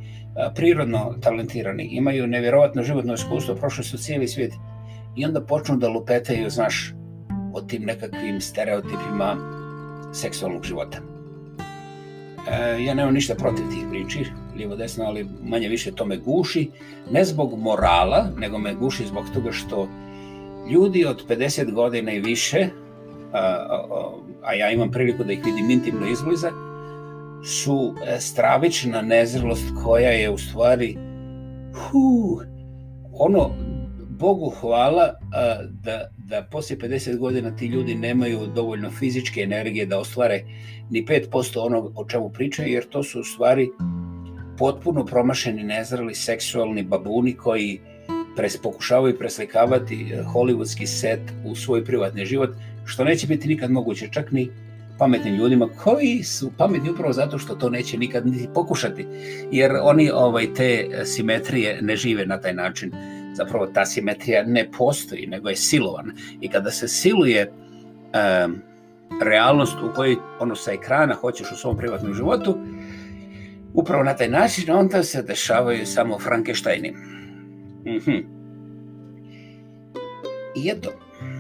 prirodno 0.55 1.15
talentirani, 1.21 1.85
imaju 1.85 2.27
nevjerovatno 2.27 2.83
životno 2.83 3.15
iskustvo, 3.15 3.55
prošli 3.55 3.85
su 3.85 3.99
cijeli 3.99 4.29
svijet 4.29 4.53
i 5.17 5.25
onda 5.25 5.41
počnu 5.41 5.77
da 5.77 5.89
lupetaju, 5.89 6.51
znaš, 6.51 6.95
o 7.53 7.61
tim 7.61 7.83
nekakvim 7.83 8.41
stereotipima 8.41 9.37
seksualnog 10.13 10.65
života. 10.65 10.99
E, 12.51 12.85
ja 12.85 12.95
nemam 12.95 13.15
ništa 13.15 13.35
protiv 13.35 13.65
tih 13.71 13.85
priči, 13.91 14.31
lijevo 14.57 14.77
desno, 14.77 15.05
ali 15.05 15.29
manje 15.43 15.69
više 15.69 15.93
to 15.93 16.07
me 16.07 16.17
guši, 16.17 16.71
ne 17.11 17.25
zbog 17.25 17.59
morala, 17.59 18.29
nego 18.37 18.59
me 18.59 18.75
guši 18.75 19.07
zbog 19.07 19.25
toga 19.35 19.53
što 19.53 19.89
ljudi 20.71 21.05
od 21.05 21.27
50 21.29 21.73
godina 21.73 22.13
i 22.13 22.21
više, 22.21 22.69
a, 23.33 23.39
a, 23.39 24.13
a 24.43 24.55
ja 24.55 24.71
imam 24.71 24.91
priliku 24.91 25.25
da 25.25 25.33
ih 25.33 25.45
vidim 25.45 25.71
intimno 25.71 26.07
izbliza, 26.07 26.51
su 27.45 27.95
e, 28.07 28.21
stravična 28.21 29.03
nezrelost 29.03 29.65
koja 29.85 30.11
je 30.11 30.31
u 30.31 30.39
stvari 30.39 30.97
hu, 31.75 32.41
ono 33.13 33.51
Bogu 34.09 34.51
hvala 34.61 35.03
a, 35.03 35.57
da, 35.71 36.09
da 36.17 36.43
poslije 36.51 36.79
50 36.79 37.19
godina 37.19 37.57
ti 37.57 37.67
ljudi 37.67 37.95
nemaju 37.95 38.47
dovoljno 38.55 38.91
fizičke 38.91 39.41
energije 39.41 39.87
da 39.87 39.99
ostvare 39.99 40.43
ni 40.91 41.07
5% 41.07 41.59
onog 41.59 41.93
o 41.97 42.05
čemu 42.05 42.31
pričaju, 42.31 42.73
jer 42.73 42.89
to 42.89 43.03
su 43.03 43.21
u 43.21 43.25
stvari 43.25 43.71
potpuno 44.59 45.05
promašeni, 45.05 45.63
nezreli, 45.63 46.15
seksualni 46.15 46.83
babuni 46.83 47.33
koji 47.33 47.81
pres, 48.37 48.57
pokušavaju 48.57 49.19
preslikavati 49.19 49.95
e, 49.95 50.23
hollywoodski 50.23 50.87
set 50.87 51.21
u 51.45 51.55
svoj 51.55 51.85
privatni 51.85 52.25
život, 52.25 52.51
što 52.85 53.05
neće 53.05 53.27
biti 53.27 53.49
nikad 53.49 53.71
moguće, 53.71 54.09
čak 54.11 54.33
ni 54.33 54.51
pametnim 55.01 55.35
ljudima 55.35 55.69
koji 55.85 56.23
su 56.23 56.51
pametni 56.59 56.91
upravo 56.91 57.13
zato 57.13 57.39
što 57.39 57.55
to 57.55 57.71
neće 57.71 57.99
nikad 57.99 58.27
niti 58.27 58.49
pokušati, 58.55 59.07
jer 59.53 59.73
oni 59.83 60.11
ovaj 60.11 60.55
te 60.55 60.89
simetrije 61.05 61.79
ne 61.83 61.97
žive 61.97 62.27
na 62.27 62.41
taj 62.41 62.55
način. 62.55 62.93
Zapravo 63.35 63.67
ta 63.67 63.87
simetrija 63.87 64.45
ne 64.47 64.69
postoji, 64.79 65.27
nego 65.27 65.49
je 65.49 65.57
silovana. 65.57 66.13
I 66.41 66.49
kada 66.49 66.71
se 66.71 66.89
siluje 66.89 67.53
um, 67.53 68.57
realnost 69.23 69.77
u 69.83 69.95
kojoj 69.95 70.17
ono 70.41 70.55
sa 70.55 70.73
ekrana 70.73 71.15
hoćeš 71.15 71.53
u 71.53 71.57
svom 71.57 71.77
privatnom 71.77 72.15
životu, 72.15 72.59
upravo 73.75 74.05
na 74.05 74.17
taj 74.17 74.29
način 74.29 74.71
onda 74.71 75.03
se 75.03 75.23
dešavaju 75.23 75.87
samo 75.87 76.19
Frankensteini. 76.19 76.91
Mm 76.91 77.99
-hmm. 78.07 78.25
I 80.57 80.71
eto, 80.71 80.91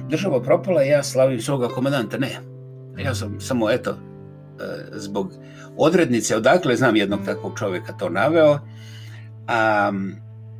država 0.08 0.42
propala, 0.42 0.82
ja 0.82 1.02
slavim 1.02 1.40
svoga 1.40 1.68
komandanta, 1.68 2.18
ne. 2.18 2.49
Ja 3.04 3.14
sam 3.14 3.40
samo, 3.40 3.70
eto, 3.70 3.90
e, 3.90 3.94
zbog 4.92 5.32
odrednice, 5.76 6.36
odakle 6.36 6.76
znam 6.76 6.96
jednog 6.96 7.20
takvog 7.24 7.58
čovjeka 7.58 7.92
to 7.92 8.08
naveo, 8.08 8.58
a, 9.46 9.92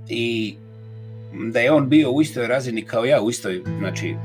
i 0.09 0.55
da 1.53 1.61
je 1.61 1.73
on 1.73 1.89
bio 1.89 2.11
u 2.11 2.23
istoj 2.23 2.47
razini 2.47 2.83
kao 2.83 3.05
ja, 3.05 3.23
u 3.23 3.31
istoj, 3.31 3.63
znači, 3.79 4.17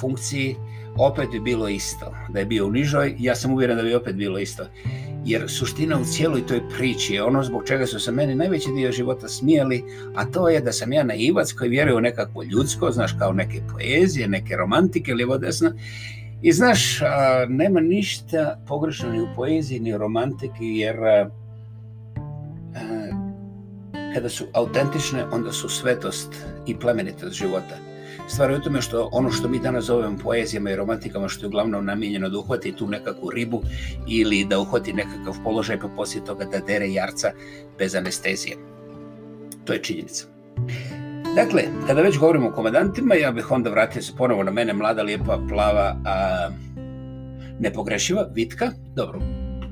funkciji, 0.00 0.56
opet 0.96 1.30
bi 1.30 1.40
bilo 1.40 1.68
isto. 1.68 2.14
Da 2.28 2.38
je 2.38 2.46
bio 2.46 2.66
u 2.66 2.70
nižoj, 2.70 3.14
ja 3.18 3.34
sam 3.34 3.52
uvjeren 3.52 3.76
da 3.76 3.82
bi 3.82 3.94
opet 3.94 4.14
bilo 4.14 4.38
isto 4.38 4.64
jer 5.28 5.44
suština 5.48 5.98
u 6.00 6.04
cijeloj 6.04 6.46
toj 6.46 6.60
priči 6.76 7.14
je 7.14 7.22
ono 7.22 7.42
zbog 7.42 7.62
čega 7.66 7.86
su 7.86 8.00
se 8.00 8.12
meni 8.12 8.34
najveći 8.34 8.72
dio 8.76 8.92
života 8.92 9.28
smijeli, 9.28 9.84
a 10.14 10.24
to 10.24 10.48
je 10.48 10.60
da 10.60 10.72
sam 10.72 10.92
ja 10.92 11.04
naivac 11.04 11.52
koji 11.52 11.70
vjeruje 11.70 11.96
u 11.96 12.00
nekakvo 12.00 12.42
ljudsko, 12.42 12.90
znaš, 12.90 13.12
kao 13.18 13.32
neke 13.32 13.60
poezije, 13.72 14.28
neke 14.28 14.56
romantike, 14.56 15.14
lijevo 15.14 15.38
desno, 15.38 15.72
I 16.42 16.52
znaš, 16.52 17.02
a, 17.02 17.46
nema 17.48 17.80
ništa 17.80 18.58
pogrešno 18.66 19.12
ni 19.12 19.20
u 19.20 19.28
poeziji, 19.36 19.80
ni 19.80 19.94
u 19.94 19.98
romantiki, 19.98 20.66
jer 20.66 21.04
a, 21.04 21.30
a, 22.74 23.08
kada 24.14 24.28
su 24.28 24.44
autentične, 24.52 25.24
onda 25.32 25.52
su 25.52 25.68
svetost 25.68 26.34
i 26.66 26.76
plemenitost 26.76 27.34
života. 27.34 27.76
Stvar 28.28 28.50
je 28.50 28.56
u 28.56 28.60
tome 28.60 28.82
što 28.82 29.08
ono 29.12 29.30
što 29.30 29.48
mi 29.48 29.58
danas 29.58 29.84
zovemo 29.84 30.18
poezijama 30.22 30.70
i 30.70 30.76
romantikama, 30.76 31.28
što 31.28 31.44
je 31.44 31.48
uglavnom 31.48 31.84
namijenjeno 31.84 32.28
da 32.28 32.38
uhvati 32.38 32.72
tu 32.72 32.86
nekakvu 32.86 33.30
ribu 33.30 33.62
ili 34.08 34.44
da 34.44 34.60
uhvati 34.60 34.92
nekakav 34.92 35.34
položaj 35.44 35.80
pa 35.80 35.88
poslije 35.88 36.24
toga 36.24 36.44
da 36.44 36.58
dere 36.58 36.92
jarca 36.92 37.32
bez 37.78 37.94
anestezije. 37.94 38.56
To 39.64 39.72
je 39.72 39.82
činjenica. 39.82 40.24
Dakle, 41.38 41.62
kada 41.86 42.02
već 42.02 42.18
govorimo 42.18 42.48
o 42.48 42.52
komandantima, 42.52 43.14
ja 43.14 43.32
bih 43.32 43.50
onda 43.52 43.70
vratio 43.70 44.02
se 44.02 44.12
ponovo 44.16 44.42
na 44.42 44.50
mene, 44.50 44.72
mlada, 44.72 45.02
lijepa, 45.02 45.38
plava, 45.48 45.96
a, 46.04 46.48
nepogrešiva, 47.60 48.26
vitka, 48.34 48.70
dobro, 48.94 49.20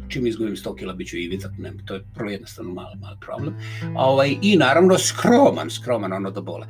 čim 0.08 0.26
izgubim 0.26 0.56
100 0.56 0.76
kila, 0.76 0.94
bit 0.94 1.08
ću 1.08 1.16
i 1.16 1.28
vitak, 1.28 1.50
ne, 1.58 1.72
to 1.84 1.94
je 1.94 2.04
prvo 2.14 2.30
jednostavno 2.30 2.74
mali, 2.74 2.98
mali 3.00 3.16
problem. 3.20 3.54
A, 3.96 4.10
ovaj, 4.10 4.36
I 4.42 4.56
naravno 4.56 4.98
skroman, 4.98 5.70
skroman 5.70 6.12
ono 6.12 6.30
do 6.30 6.42
bole. 6.42 6.66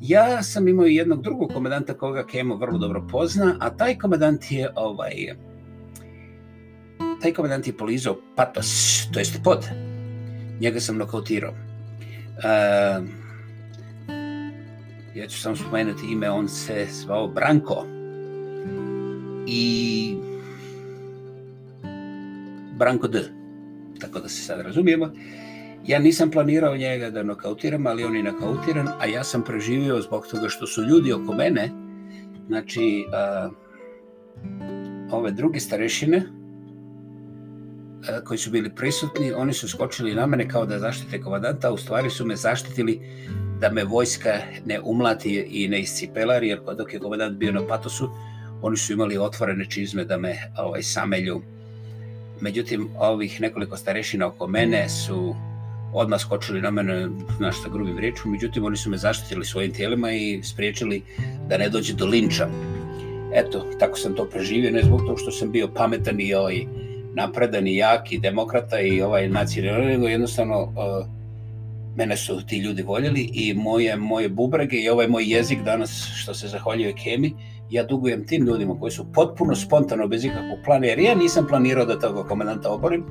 Ja 0.00 0.42
sam 0.42 0.68
imao 0.68 0.86
jednog 0.86 1.22
drugog 1.22 1.52
komandanta 1.52 1.94
koga 1.94 2.26
Kemo 2.26 2.56
vrlo 2.56 2.78
dobro 2.78 3.06
pozna, 3.10 3.56
a 3.60 3.70
taj 3.70 3.98
komandant 3.98 4.50
je 4.50 4.70
ovaj 4.76 5.12
taj 7.22 7.32
komandant 7.32 7.66
je 7.66 7.76
polizao 7.76 8.16
patos, 8.36 9.02
to 9.12 9.18
jest 9.18 9.40
pod. 9.44 9.66
Njega 10.60 10.80
sam 10.80 10.96
nokautirao. 10.96 11.50
Uh, 11.50 13.27
ja 15.14 15.26
ću 15.26 15.40
samo 15.40 15.56
spomenuti 15.56 16.06
ime, 16.12 16.30
on 16.30 16.48
se 16.48 16.86
zvao 16.90 17.28
Branko. 17.28 17.98
i 19.48 20.16
Branko 22.76 23.08
D. 23.08 23.22
Tako 24.00 24.20
da 24.20 24.28
se 24.28 24.42
sad 24.42 24.60
razumijemo. 24.60 25.10
Ja 25.86 25.98
nisam 25.98 26.30
planirao 26.30 26.76
njega 26.76 27.10
da 27.10 27.22
nokautiram, 27.22 27.86
ali 27.86 28.04
on 28.04 28.16
je 28.16 28.22
nokautiran, 28.22 28.88
a 28.98 29.06
ja 29.06 29.24
sam 29.24 29.44
preživio 29.44 30.00
zbog 30.00 30.26
toga 30.26 30.48
što 30.48 30.66
su 30.66 30.82
ljudi 30.82 31.12
oko 31.12 31.34
mene, 31.34 31.70
znači, 32.46 33.04
a, 33.12 33.50
ove 35.12 35.30
druge 35.30 35.60
starešine, 35.60 36.22
a, 38.08 38.24
koji 38.24 38.38
su 38.38 38.50
bili 38.50 38.74
prisutni, 38.74 39.32
oni 39.32 39.52
su 39.52 39.68
skočili 39.68 40.14
na 40.14 40.26
mene 40.26 40.48
kao 40.48 40.66
da 40.66 40.78
zaštite 40.78 41.20
komandanta, 41.20 41.68
a 41.68 41.72
u 41.72 41.76
stvari 41.76 42.10
su 42.10 42.26
me 42.26 42.36
zaštitili 42.36 43.00
da 43.60 43.70
me 43.70 43.84
vojska 43.84 44.30
ne 44.66 44.80
umlati 44.80 45.46
i 45.50 45.68
ne 45.68 45.80
iscipelari, 45.80 46.48
jer 46.48 46.60
dok 46.78 46.92
je 46.94 47.00
komandant 47.00 47.38
bio 47.38 47.52
na 47.52 47.66
patosu, 47.66 48.10
oni 48.62 48.76
su 48.76 48.92
imali 48.92 49.18
otvorene 49.18 49.70
čizme 49.70 50.04
da 50.04 50.16
me 50.16 50.36
ovaj, 50.58 50.82
samelju. 50.82 51.42
Međutim, 52.40 52.88
ovih 52.98 53.40
nekoliko 53.40 53.76
starešina 53.76 54.26
oko 54.26 54.46
mene 54.46 54.88
su 54.88 55.34
odmah 55.92 56.20
skočili 56.20 56.60
na 56.62 56.70
mene, 56.70 57.08
znaš, 57.36 57.62
sa 57.62 57.68
grubim 57.68 57.98
riječom, 57.98 58.32
međutim, 58.32 58.64
oni 58.64 58.76
su 58.76 58.90
me 58.90 58.96
zaštitili 58.96 59.44
svojim 59.44 59.72
tijelima 59.72 60.12
i 60.12 60.40
spriječili 60.42 61.02
da 61.48 61.58
ne 61.58 61.68
dođe 61.68 61.94
do 61.94 62.06
linča. 62.06 62.48
Eto, 63.34 63.66
tako 63.78 63.98
sam 63.98 64.14
to 64.14 64.24
preživio, 64.24 64.70
ne 64.70 64.82
zbog 64.82 65.00
toga 65.00 65.18
što 65.18 65.30
sam 65.30 65.50
bio 65.50 65.68
pametan 65.68 66.20
i 66.20 66.34
ovaj, 66.34 66.64
napredan 67.14 67.66
i 67.66 67.76
jak 67.76 68.12
i 68.12 68.18
demokrata 68.18 68.80
i 68.80 69.02
ovaj 69.02 69.28
nacionalni, 69.28 69.86
nego 69.86 70.08
jednostavno 70.08 70.62
uh, 70.62 71.17
mene 71.98 72.16
su 72.16 72.46
ti 72.46 72.58
ljudi 72.58 72.82
voljeli 72.82 73.30
i 73.34 73.54
moje, 73.54 73.96
moje 73.96 74.28
bubrege 74.28 74.76
i 74.76 74.88
ovaj 74.88 75.08
moj 75.08 75.24
jezik 75.26 75.62
danas, 75.64 75.90
što 76.14 76.34
se 76.34 76.48
zahvaljuje 76.48 76.94
Kemi, 77.04 77.32
ja 77.70 77.84
dugujem 77.84 78.26
tim 78.26 78.46
ljudima 78.46 78.80
koji 78.80 78.92
su 78.92 79.12
potpuno 79.12 79.56
spontano, 79.56 80.08
bez 80.08 80.24
ikakvog 80.24 80.58
plana, 80.64 80.86
jer 80.86 80.98
ja 80.98 81.14
nisam 81.14 81.46
planirao 81.48 81.84
da 81.84 81.98
toga 81.98 82.22
komandanta 82.22 82.70
oborim, 82.70 83.04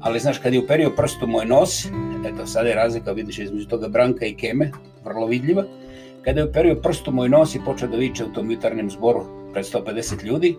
ali 0.00 0.20
znaš, 0.20 0.38
kad 0.38 0.54
je 0.54 0.60
uperio 0.60 0.92
prst 0.96 1.22
u 1.22 1.26
moj 1.26 1.46
nos, 1.46 1.86
eto, 2.26 2.46
sad 2.46 2.66
je 2.66 2.74
razlika, 2.74 3.12
vidiš, 3.12 3.38
između 3.38 3.66
toga 3.68 3.88
Branka 3.88 4.26
i 4.26 4.34
Keme, 4.34 4.70
vrlo 5.04 5.26
vidljiva, 5.26 5.64
kada 6.24 6.40
je 6.40 6.46
uperio 6.46 6.74
prst 6.82 7.08
u 7.08 7.12
moj 7.12 7.28
nos 7.28 7.54
i 7.54 7.64
počeo 7.64 7.88
da 7.88 7.96
viče 7.96 8.24
u 8.24 8.32
tom 8.32 8.50
jutarnjem 8.50 8.90
zboru 8.90 9.24
pred 9.52 9.64
150 9.64 10.24
ljudi, 10.24 10.56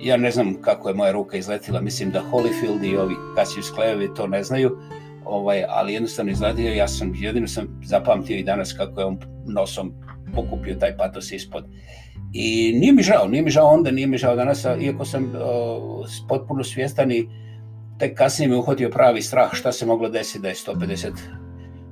ja 0.00 0.16
ne 0.16 0.30
znam 0.30 0.54
kako 0.62 0.88
je 0.88 0.94
moja 0.94 1.12
ruka 1.12 1.36
izletila, 1.36 1.80
mislim 1.80 2.10
da 2.10 2.24
Holyfield 2.32 2.92
i 2.92 2.96
ovi 2.96 3.14
Cassius 3.36 3.72
Clayovi 3.72 4.16
to 4.16 4.26
ne 4.26 4.42
znaju, 4.44 4.78
ovaj, 5.28 5.64
ali 5.68 5.92
jednostavno 5.92 6.32
izletio, 6.32 6.72
ja 6.72 6.88
sam, 6.88 7.12
jedino 7.16 7.48
sam 7.48 7.80
zapamtio 7.84 8.36
i 8.36 8.42
danas 8.42 8.72
kako 8.72 9.00
je 9.00 9.06
on 9.06 9.18
nosom 9.46 9.92
pokupio 10.34 10.74
taj 10.74 10.96
patos 10.96 11.32
ispod. 11.32 11.64
I 12.32 12.72
nije 12.80 12.92
mi 12.92 13.02
žao, 13.02 13.28
nije 13.28 13.42
mi 13.42 13.50
žao 13.50 13.66
onda, 13.66 13.90
nije 13.90 14.06
mi 14.06 14.18
žao 14.18 14.36
danas, 14.36 14.66
iako 14.80 15.04
sam 15.04 15.24
uh, 15.24 16.06
potpuno 16.28 16.64
svjestan 16.64 17.12
i 17.12 17.28
tek 17.98 18.18
kasnije 18.18 18.48
me 18.48 18.56
uhvatio 18.56 18.90
pravi 18.90 19.22
strah 19.22 19.50
šta 19.52 19.72
se 19.72 19.86
moglo 19.86 20.08
desiti 20.08 20.38
da 20.38 20.48
je 20.48 20.54
150 20.54 21.10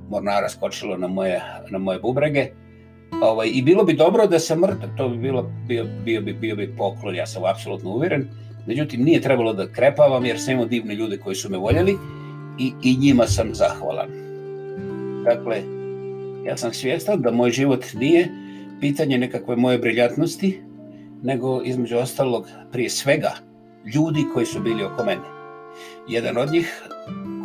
mornara 0.09 0.49
skočilo 0.49 0.97
na 0.97 1.07
moje, 1.07 1.41
na 1.69 1.77
moje 1.77 1.99
bubrege. 1.99 2.47
Ovaj, 3.21 3.49
I 3.53 3.61
bilo 3.61 3.83
bi 3.83 3.93
dobro 3.93 4.27
da 4.27 4.39
sam 4.39 4.59
mrtav, 4.59 4.89
to 4.97 5.09
bi 5.09 5.17
bilo, 5.17 5.51
bio, 5.67 5.85
bio, 6.05 6.21
bi, 6.21 6.33
bio 6.33 6.55
bi 6.55 6.75
poklon, 6.77 7.15
ja 7.15 7.27
sam 7.27 7.43
apsolutno 7.45 7.89
uvjeren. 7.89 8.27
Međutim, 8.67 9.03
nije 9.03 9.21
trebalo 9.21 9.53
da 9.53 9.71
krepavam 9.71 10.25
jer 10.25 10.39
sam 10.39 10.53
imao 10.53 10.65
divne 10.65 10.95
ljude 10.95 11.17
koji 11.17 11.35
su 11.35 11.49
me 11.49 11.57
voljeli 11.57 11.97
i, 12.59 12.73
i 12.83 12.97
njima 12.97 13.27
sam 13.27 13.55
zahvalan. 13.55 14.09
Dakle, 15.23 15.61
ja 16.45 16.57
sam 16.57 16.73
svjestan 16.73 17.21
da 17.21 17.31
moj 17.31 17.51
život 17.51 17.85
nije 17.93 18.29
pitanje 18.79 19.17
nekakve 19.17 19.55
moje 19.55 19.77
briljatnosti, 19.77 20.61
nego 21.23 21.61
između 21.63 21.97
ostalog 21.97 22.47
prije 22.71 22.89
svega 22.89 23.31
ljudi 23.95 24.25
koji 24.33 24.45
su 24.45 24.59
bili 24.61 24.83
oko 24.83 25.03
mene 25.03 25.37
jedan 26.07 26.37
od 26.37 26.51
njih 26.51 26.83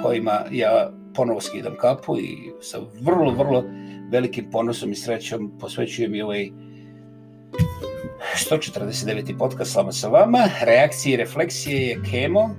kojima 0.02 0.40
ja 0.50 0.90
ponovo 1.14 1.40
skidam 1.40 1.76
kapu 1.76 2.18
i 2.18 2.52
sa 2.60 2.78
vrlo, 3.00 3.30
vrlo 3.30 3.64
velikim 4.10 4.50
ponosom 4.50 4.92
i 4.92 4.94
srećom 4.94 5.52
posvećujem 5.60 6.14
i 6.14 6.22
ovaj 6.22 6.50
149. 8.50 9.38
podcast 9.38 9.72
Slama 9.72 9.92
sa 9.92 10.08
vama. 10.08 10.48
Reakcije 10.62 11.14
i 11.14 11.16
refleksije 11.16 11.80
je 11.80 12.00
Kemo, 12.10 12.56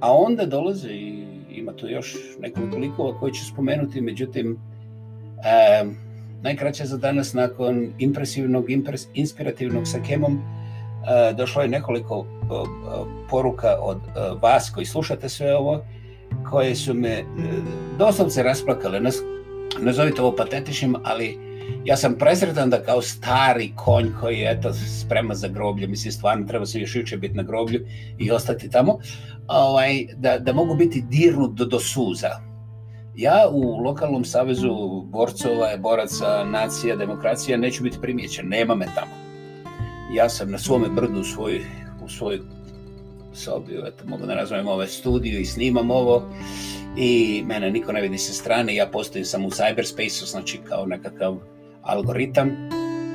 a 0.00 0.12
onda 0.12 0.46
dolaze 0.46 0.92
i 0.92 1.17
ima 1.58 1.72
tu 1.72 1.88
još 1.88 2.16
nekoliko 2.40 2.76
likova 2.76 3.18
koji 3.18 3.32
ću 3.32 3.44
spomenuti, 3.44 4.00
međutim, 4.00 4.58
e, 5.44 5.84
najkraće 6.42 6.84
za 6.84 6.96
danas 6.96 7.34
nakon 7.34 7.92
impresivnog, 7.98 8.70
impres, 8.70 9.06
inspirativnog 9.14 9.86
sa 9.86 9.98
Kemom, 10.06 10.42
E, 11.06 11.32
došlo 11.32 11.62
je 11.62 11.68
nekoliko 11.68 12.26
e, 12.26 12.46
poruka 13.30 13.76
od 13.80 13.96
e, 13.96 14.20
vas 14.42 14.70
koji 14.70 14.86
slušate 14.86 15.28
sve 15.28 15.56
ovo, 15.56 15.84
koje 16.50 16.74
su 16.74 16.94
me 16.94 17.08
e, 17.08 17.24
doslovce 17.98 18.42
rasplakale. 18.42 19.00
Nazovite 19.80 20.22
ovo 20.22 20.36
patetičnim, 20.36 20.96
ali 21.04 21.38
ja 21.84 21.96
sam 21.96 22.14
presretan 22.18 22.70
da 22.70 22.82
kao 22.82 23.02
stari 23.02 23.72
konj 23.76 24.06
koji 24.20 24.38
je 24.38 24.50
eto, 24.50 24.72
sprema 24.72 25.34
za 25.34 25.48
groblje, 25.48 25.86
mislim 25.86 26.12
stvarno 26.12 26.46
treba 26.46 26.66
se 26.66 26.80
još 26.80 26.96
juče 26.96 27.16
biti 27.16 27.34
na 27.34 27.42
groblju 27.42 27.80
i 28.18 28.30
ostati 28.30 28.70
tamo, 28.70 28.98
ovaj, 29.46 30.06
da, 30.16 30.38
da 30.38 30.52
mogu 30.52 30.74
biti 30.74 31.04
dirnut 31.10 31.54
do, 31.54 31.64
do 31.64 31.80
suza. 31.80 32.30
Ja 33.16 33.48
u 33.52 33.76
lokalnom 33.76 34.24
savezu 34.24 35.02
borcova, 35.04 35.76
boraca, 35.76 36.44
nacija, 36.44 36.96
demokracija 36.96 37.56
neću 37.56 37.82
biti 37.82 37.98
primjećen, 38.00 38.48
nema 38.48 38.74
me 38.74 38.86
tamo 38.94 39.28
ja 40.10 40.28
sam 40.28 40.50
na 40.50 40.58
svome 40.58 40.88
brdu 40.88 41.20
u 41.20 41.24
svoj, 41.24 41.60
u 42.04 42.08
svoj 42.08 42.40
sobi, 43.32 43.72
eto, 43.86 44.04
mogu 44.06 44.26
da 44.26 44.34
nazovem 44.34 44.68
ove 44.68 44.86
studiju 44.86 45.40
i 45.40 45.44
snimam 45.44 45.90
ovo 45.90 46.22
i 46.96 47.42
mene 47.46 47.70
niko 47.70 47.92
ne 47.92 48.00
vidi 48.00 48.18
sa 48.18 48.32
strane, 48.32 48.74
ja 48.74 48.86
postojim 48.86 49.24
sam 49.24 49.44
u 49.44 49.50
cyberspace-u, 49.50 50.26
znači 50.26 50.60
kao 50.68 50.86
nekakav 50.86 51.36
algoritam 51.88 52.50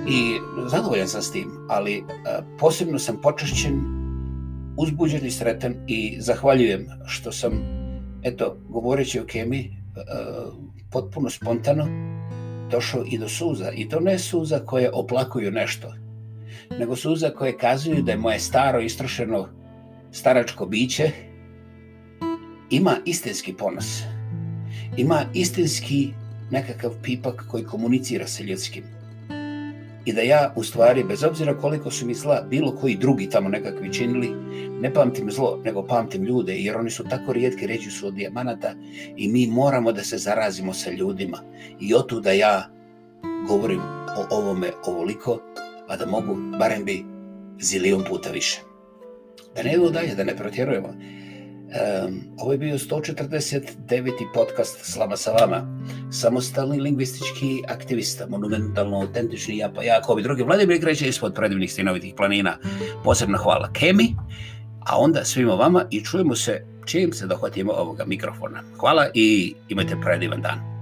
i 0.10 0.40
zadovoljan 0.68 1.08
sam 1.08 1.22
s 1.22 1.32
tim, 1.32 1.52
ali 1.70 1.98
e, 1.98 2.04
posebno 2.60 3.00
sam 3.00 3.22
počašćen, 3.22 3.82
uzbuđen 4.78 5.26
i 5.26 5.32
sretan 5.32 5.76
i 5.88 6.18
zahvaljujem 6.20 6.88
što 7.06 7.32
sam, 7.32 7.52
eto, 8.24 8.58
govoreći 8.70 9.20
o 9.20 9.26
kemi, 9.26 9.60
e, 9.60 9.72
potpuno 10.92 11.30
spontano 11.30 11.88
došao 12.72 13.04
i 13.08 13.18
do 13.18 13.30
suza. 13.30 13.72
I 13.72 13.90
to 13.90 14.00
ne 14.00 14.20
suza 14.20 14.60
koje 14.60 14.92
oplakuju 14.94 15.52
nešto, 15.52 15.94
nego 16.80 16.96
suza 16.96 17.30
koje 17.30 17.58
kazuju 17.58 18.02
da 18.02 18.12
je 18.12 18.18
moje 18.18 18.40
staro 18.40 18.80
istrošeno 18.82 19.48
staračko 20.12 20.66
biće 20.66 21.12
ima 22.70 22.98
istinski 23.06 23.54
ponos. 23.54 24.02
Ima 24.98 25.26
istinski 25.34 26.14
nekakav 26.54 26.92
pipak 27.04 27.46
koji 27.52 27.64
komunicira 27.64 28.28
sa 28.28 28.44
ljudskim. 28.44 28.84
I 30.06 30.14
da 30.14 30.22
ja, 30.22 30.54
u 30.56 30.64
stvari, 30.64 31.04
bez 31.04 31.24
obzira 31.24 31.58
koliko 31.58 31.92
su 31.92 32.06
mi 32.06 32.14
zla 32.14 32.42
bilo 32.50 32.76
koji 32.76 32.96
drugi 32.96 33.30
tamo 33.30 33.50
nekakvi 33.50 33.94
činili, 33.94 34.30
ne 34.82 34.94
pamtim 34.94 35.32
zlo, 35.32 35.62
nego 35.66 35.86
pamtim 35.88 36.24
ljude, 36.24 36.56
jer 36.56 36.78
oni 36.78 36.90
su 36.90 37.04
tako 37.10 37.34
rijetki, 37.34 37.68
reći 37.68 37.92
su 37.92 38.08
od 38.08 38.14
dijamanata, 38.14 38.74
i 39.18 39.28
mi 39.28 39.48
moramo 39.48 39.92
da 39.92 40.04
se 40.04 40.18
zarazimo 40.18 40.74
sa 40.74 40.92
ljudima. 40.92 41.40
I 41.80 41.94
otu 41.96 42.20
da 42.20 42.32
ja 42.32 42.70
govorim 43.48 43.82
o 44.18 44.28
ovome 44.30 44.72
ovoliko, 44.86 45.40
pa 45.88 45.96
da 45.96 46.06
mogu 46.06 46.36
barem 46.60 46.86
bi 46.86 47.06
zilion 47.60 48.04
puta 48.10 48.30
više. 48.30 48.62
Da 49.56 49.64
ne 49.64 49.74
idemo 49.74 49.90
dalje, 49.90 50.16
da 50.16 50.24
ne 50.24 50.36
protjerujemo. 50.36 50.94
Um, 51.74 52.22
ovo 52.38 52.52
je 52.52 52.58
bio 52.58 52.78
149. 52.78 54.34
podcast 54.34 54.86
Slama 54.86 55.18
sa 55.18 55.32
vama. 55.32 55.84
Samostalni 56.12 56.80
lingvistički 56.80 57.64
aktivista, 57.68 58.28
monumentalno 58.30 58.98
autentični 58.98 59.58
ja 59.58 59.72
pa 59.76 59.84
ja, 59.84 60.02
kao 60.02 60.16
bi 60.16 60.24
drugi 60.24 60.44
Vladimir 60.44 60.80
Greće 60.80 61.08
ispod 61.08 61.34
predivnih 61.34 61.74
stinovitih 61.74 62.14
planina. 62.18 62.58
Posebna 63.04 63.38
hvala 63.38 63.70
Kemi, 63.74 64.16
a 64.80 64.98
onda 64.98 65.26
svima 65.26 65.54
vama 65.54 65.86
i 65.92 66.04
čujemo 66.04 66.36
se 66.36 66.66
čim 66.86 67.14
se 67.14 67.28
dohvatimo 67.28 67.74
ovoga 67.74 68.06
mikrofona. 68.06 68.64
Hvala 68.80 69.08
i 69.14 69.54
imajte 69.70 69.96
predivan 70.02 70.42
dan. 70.42 70.73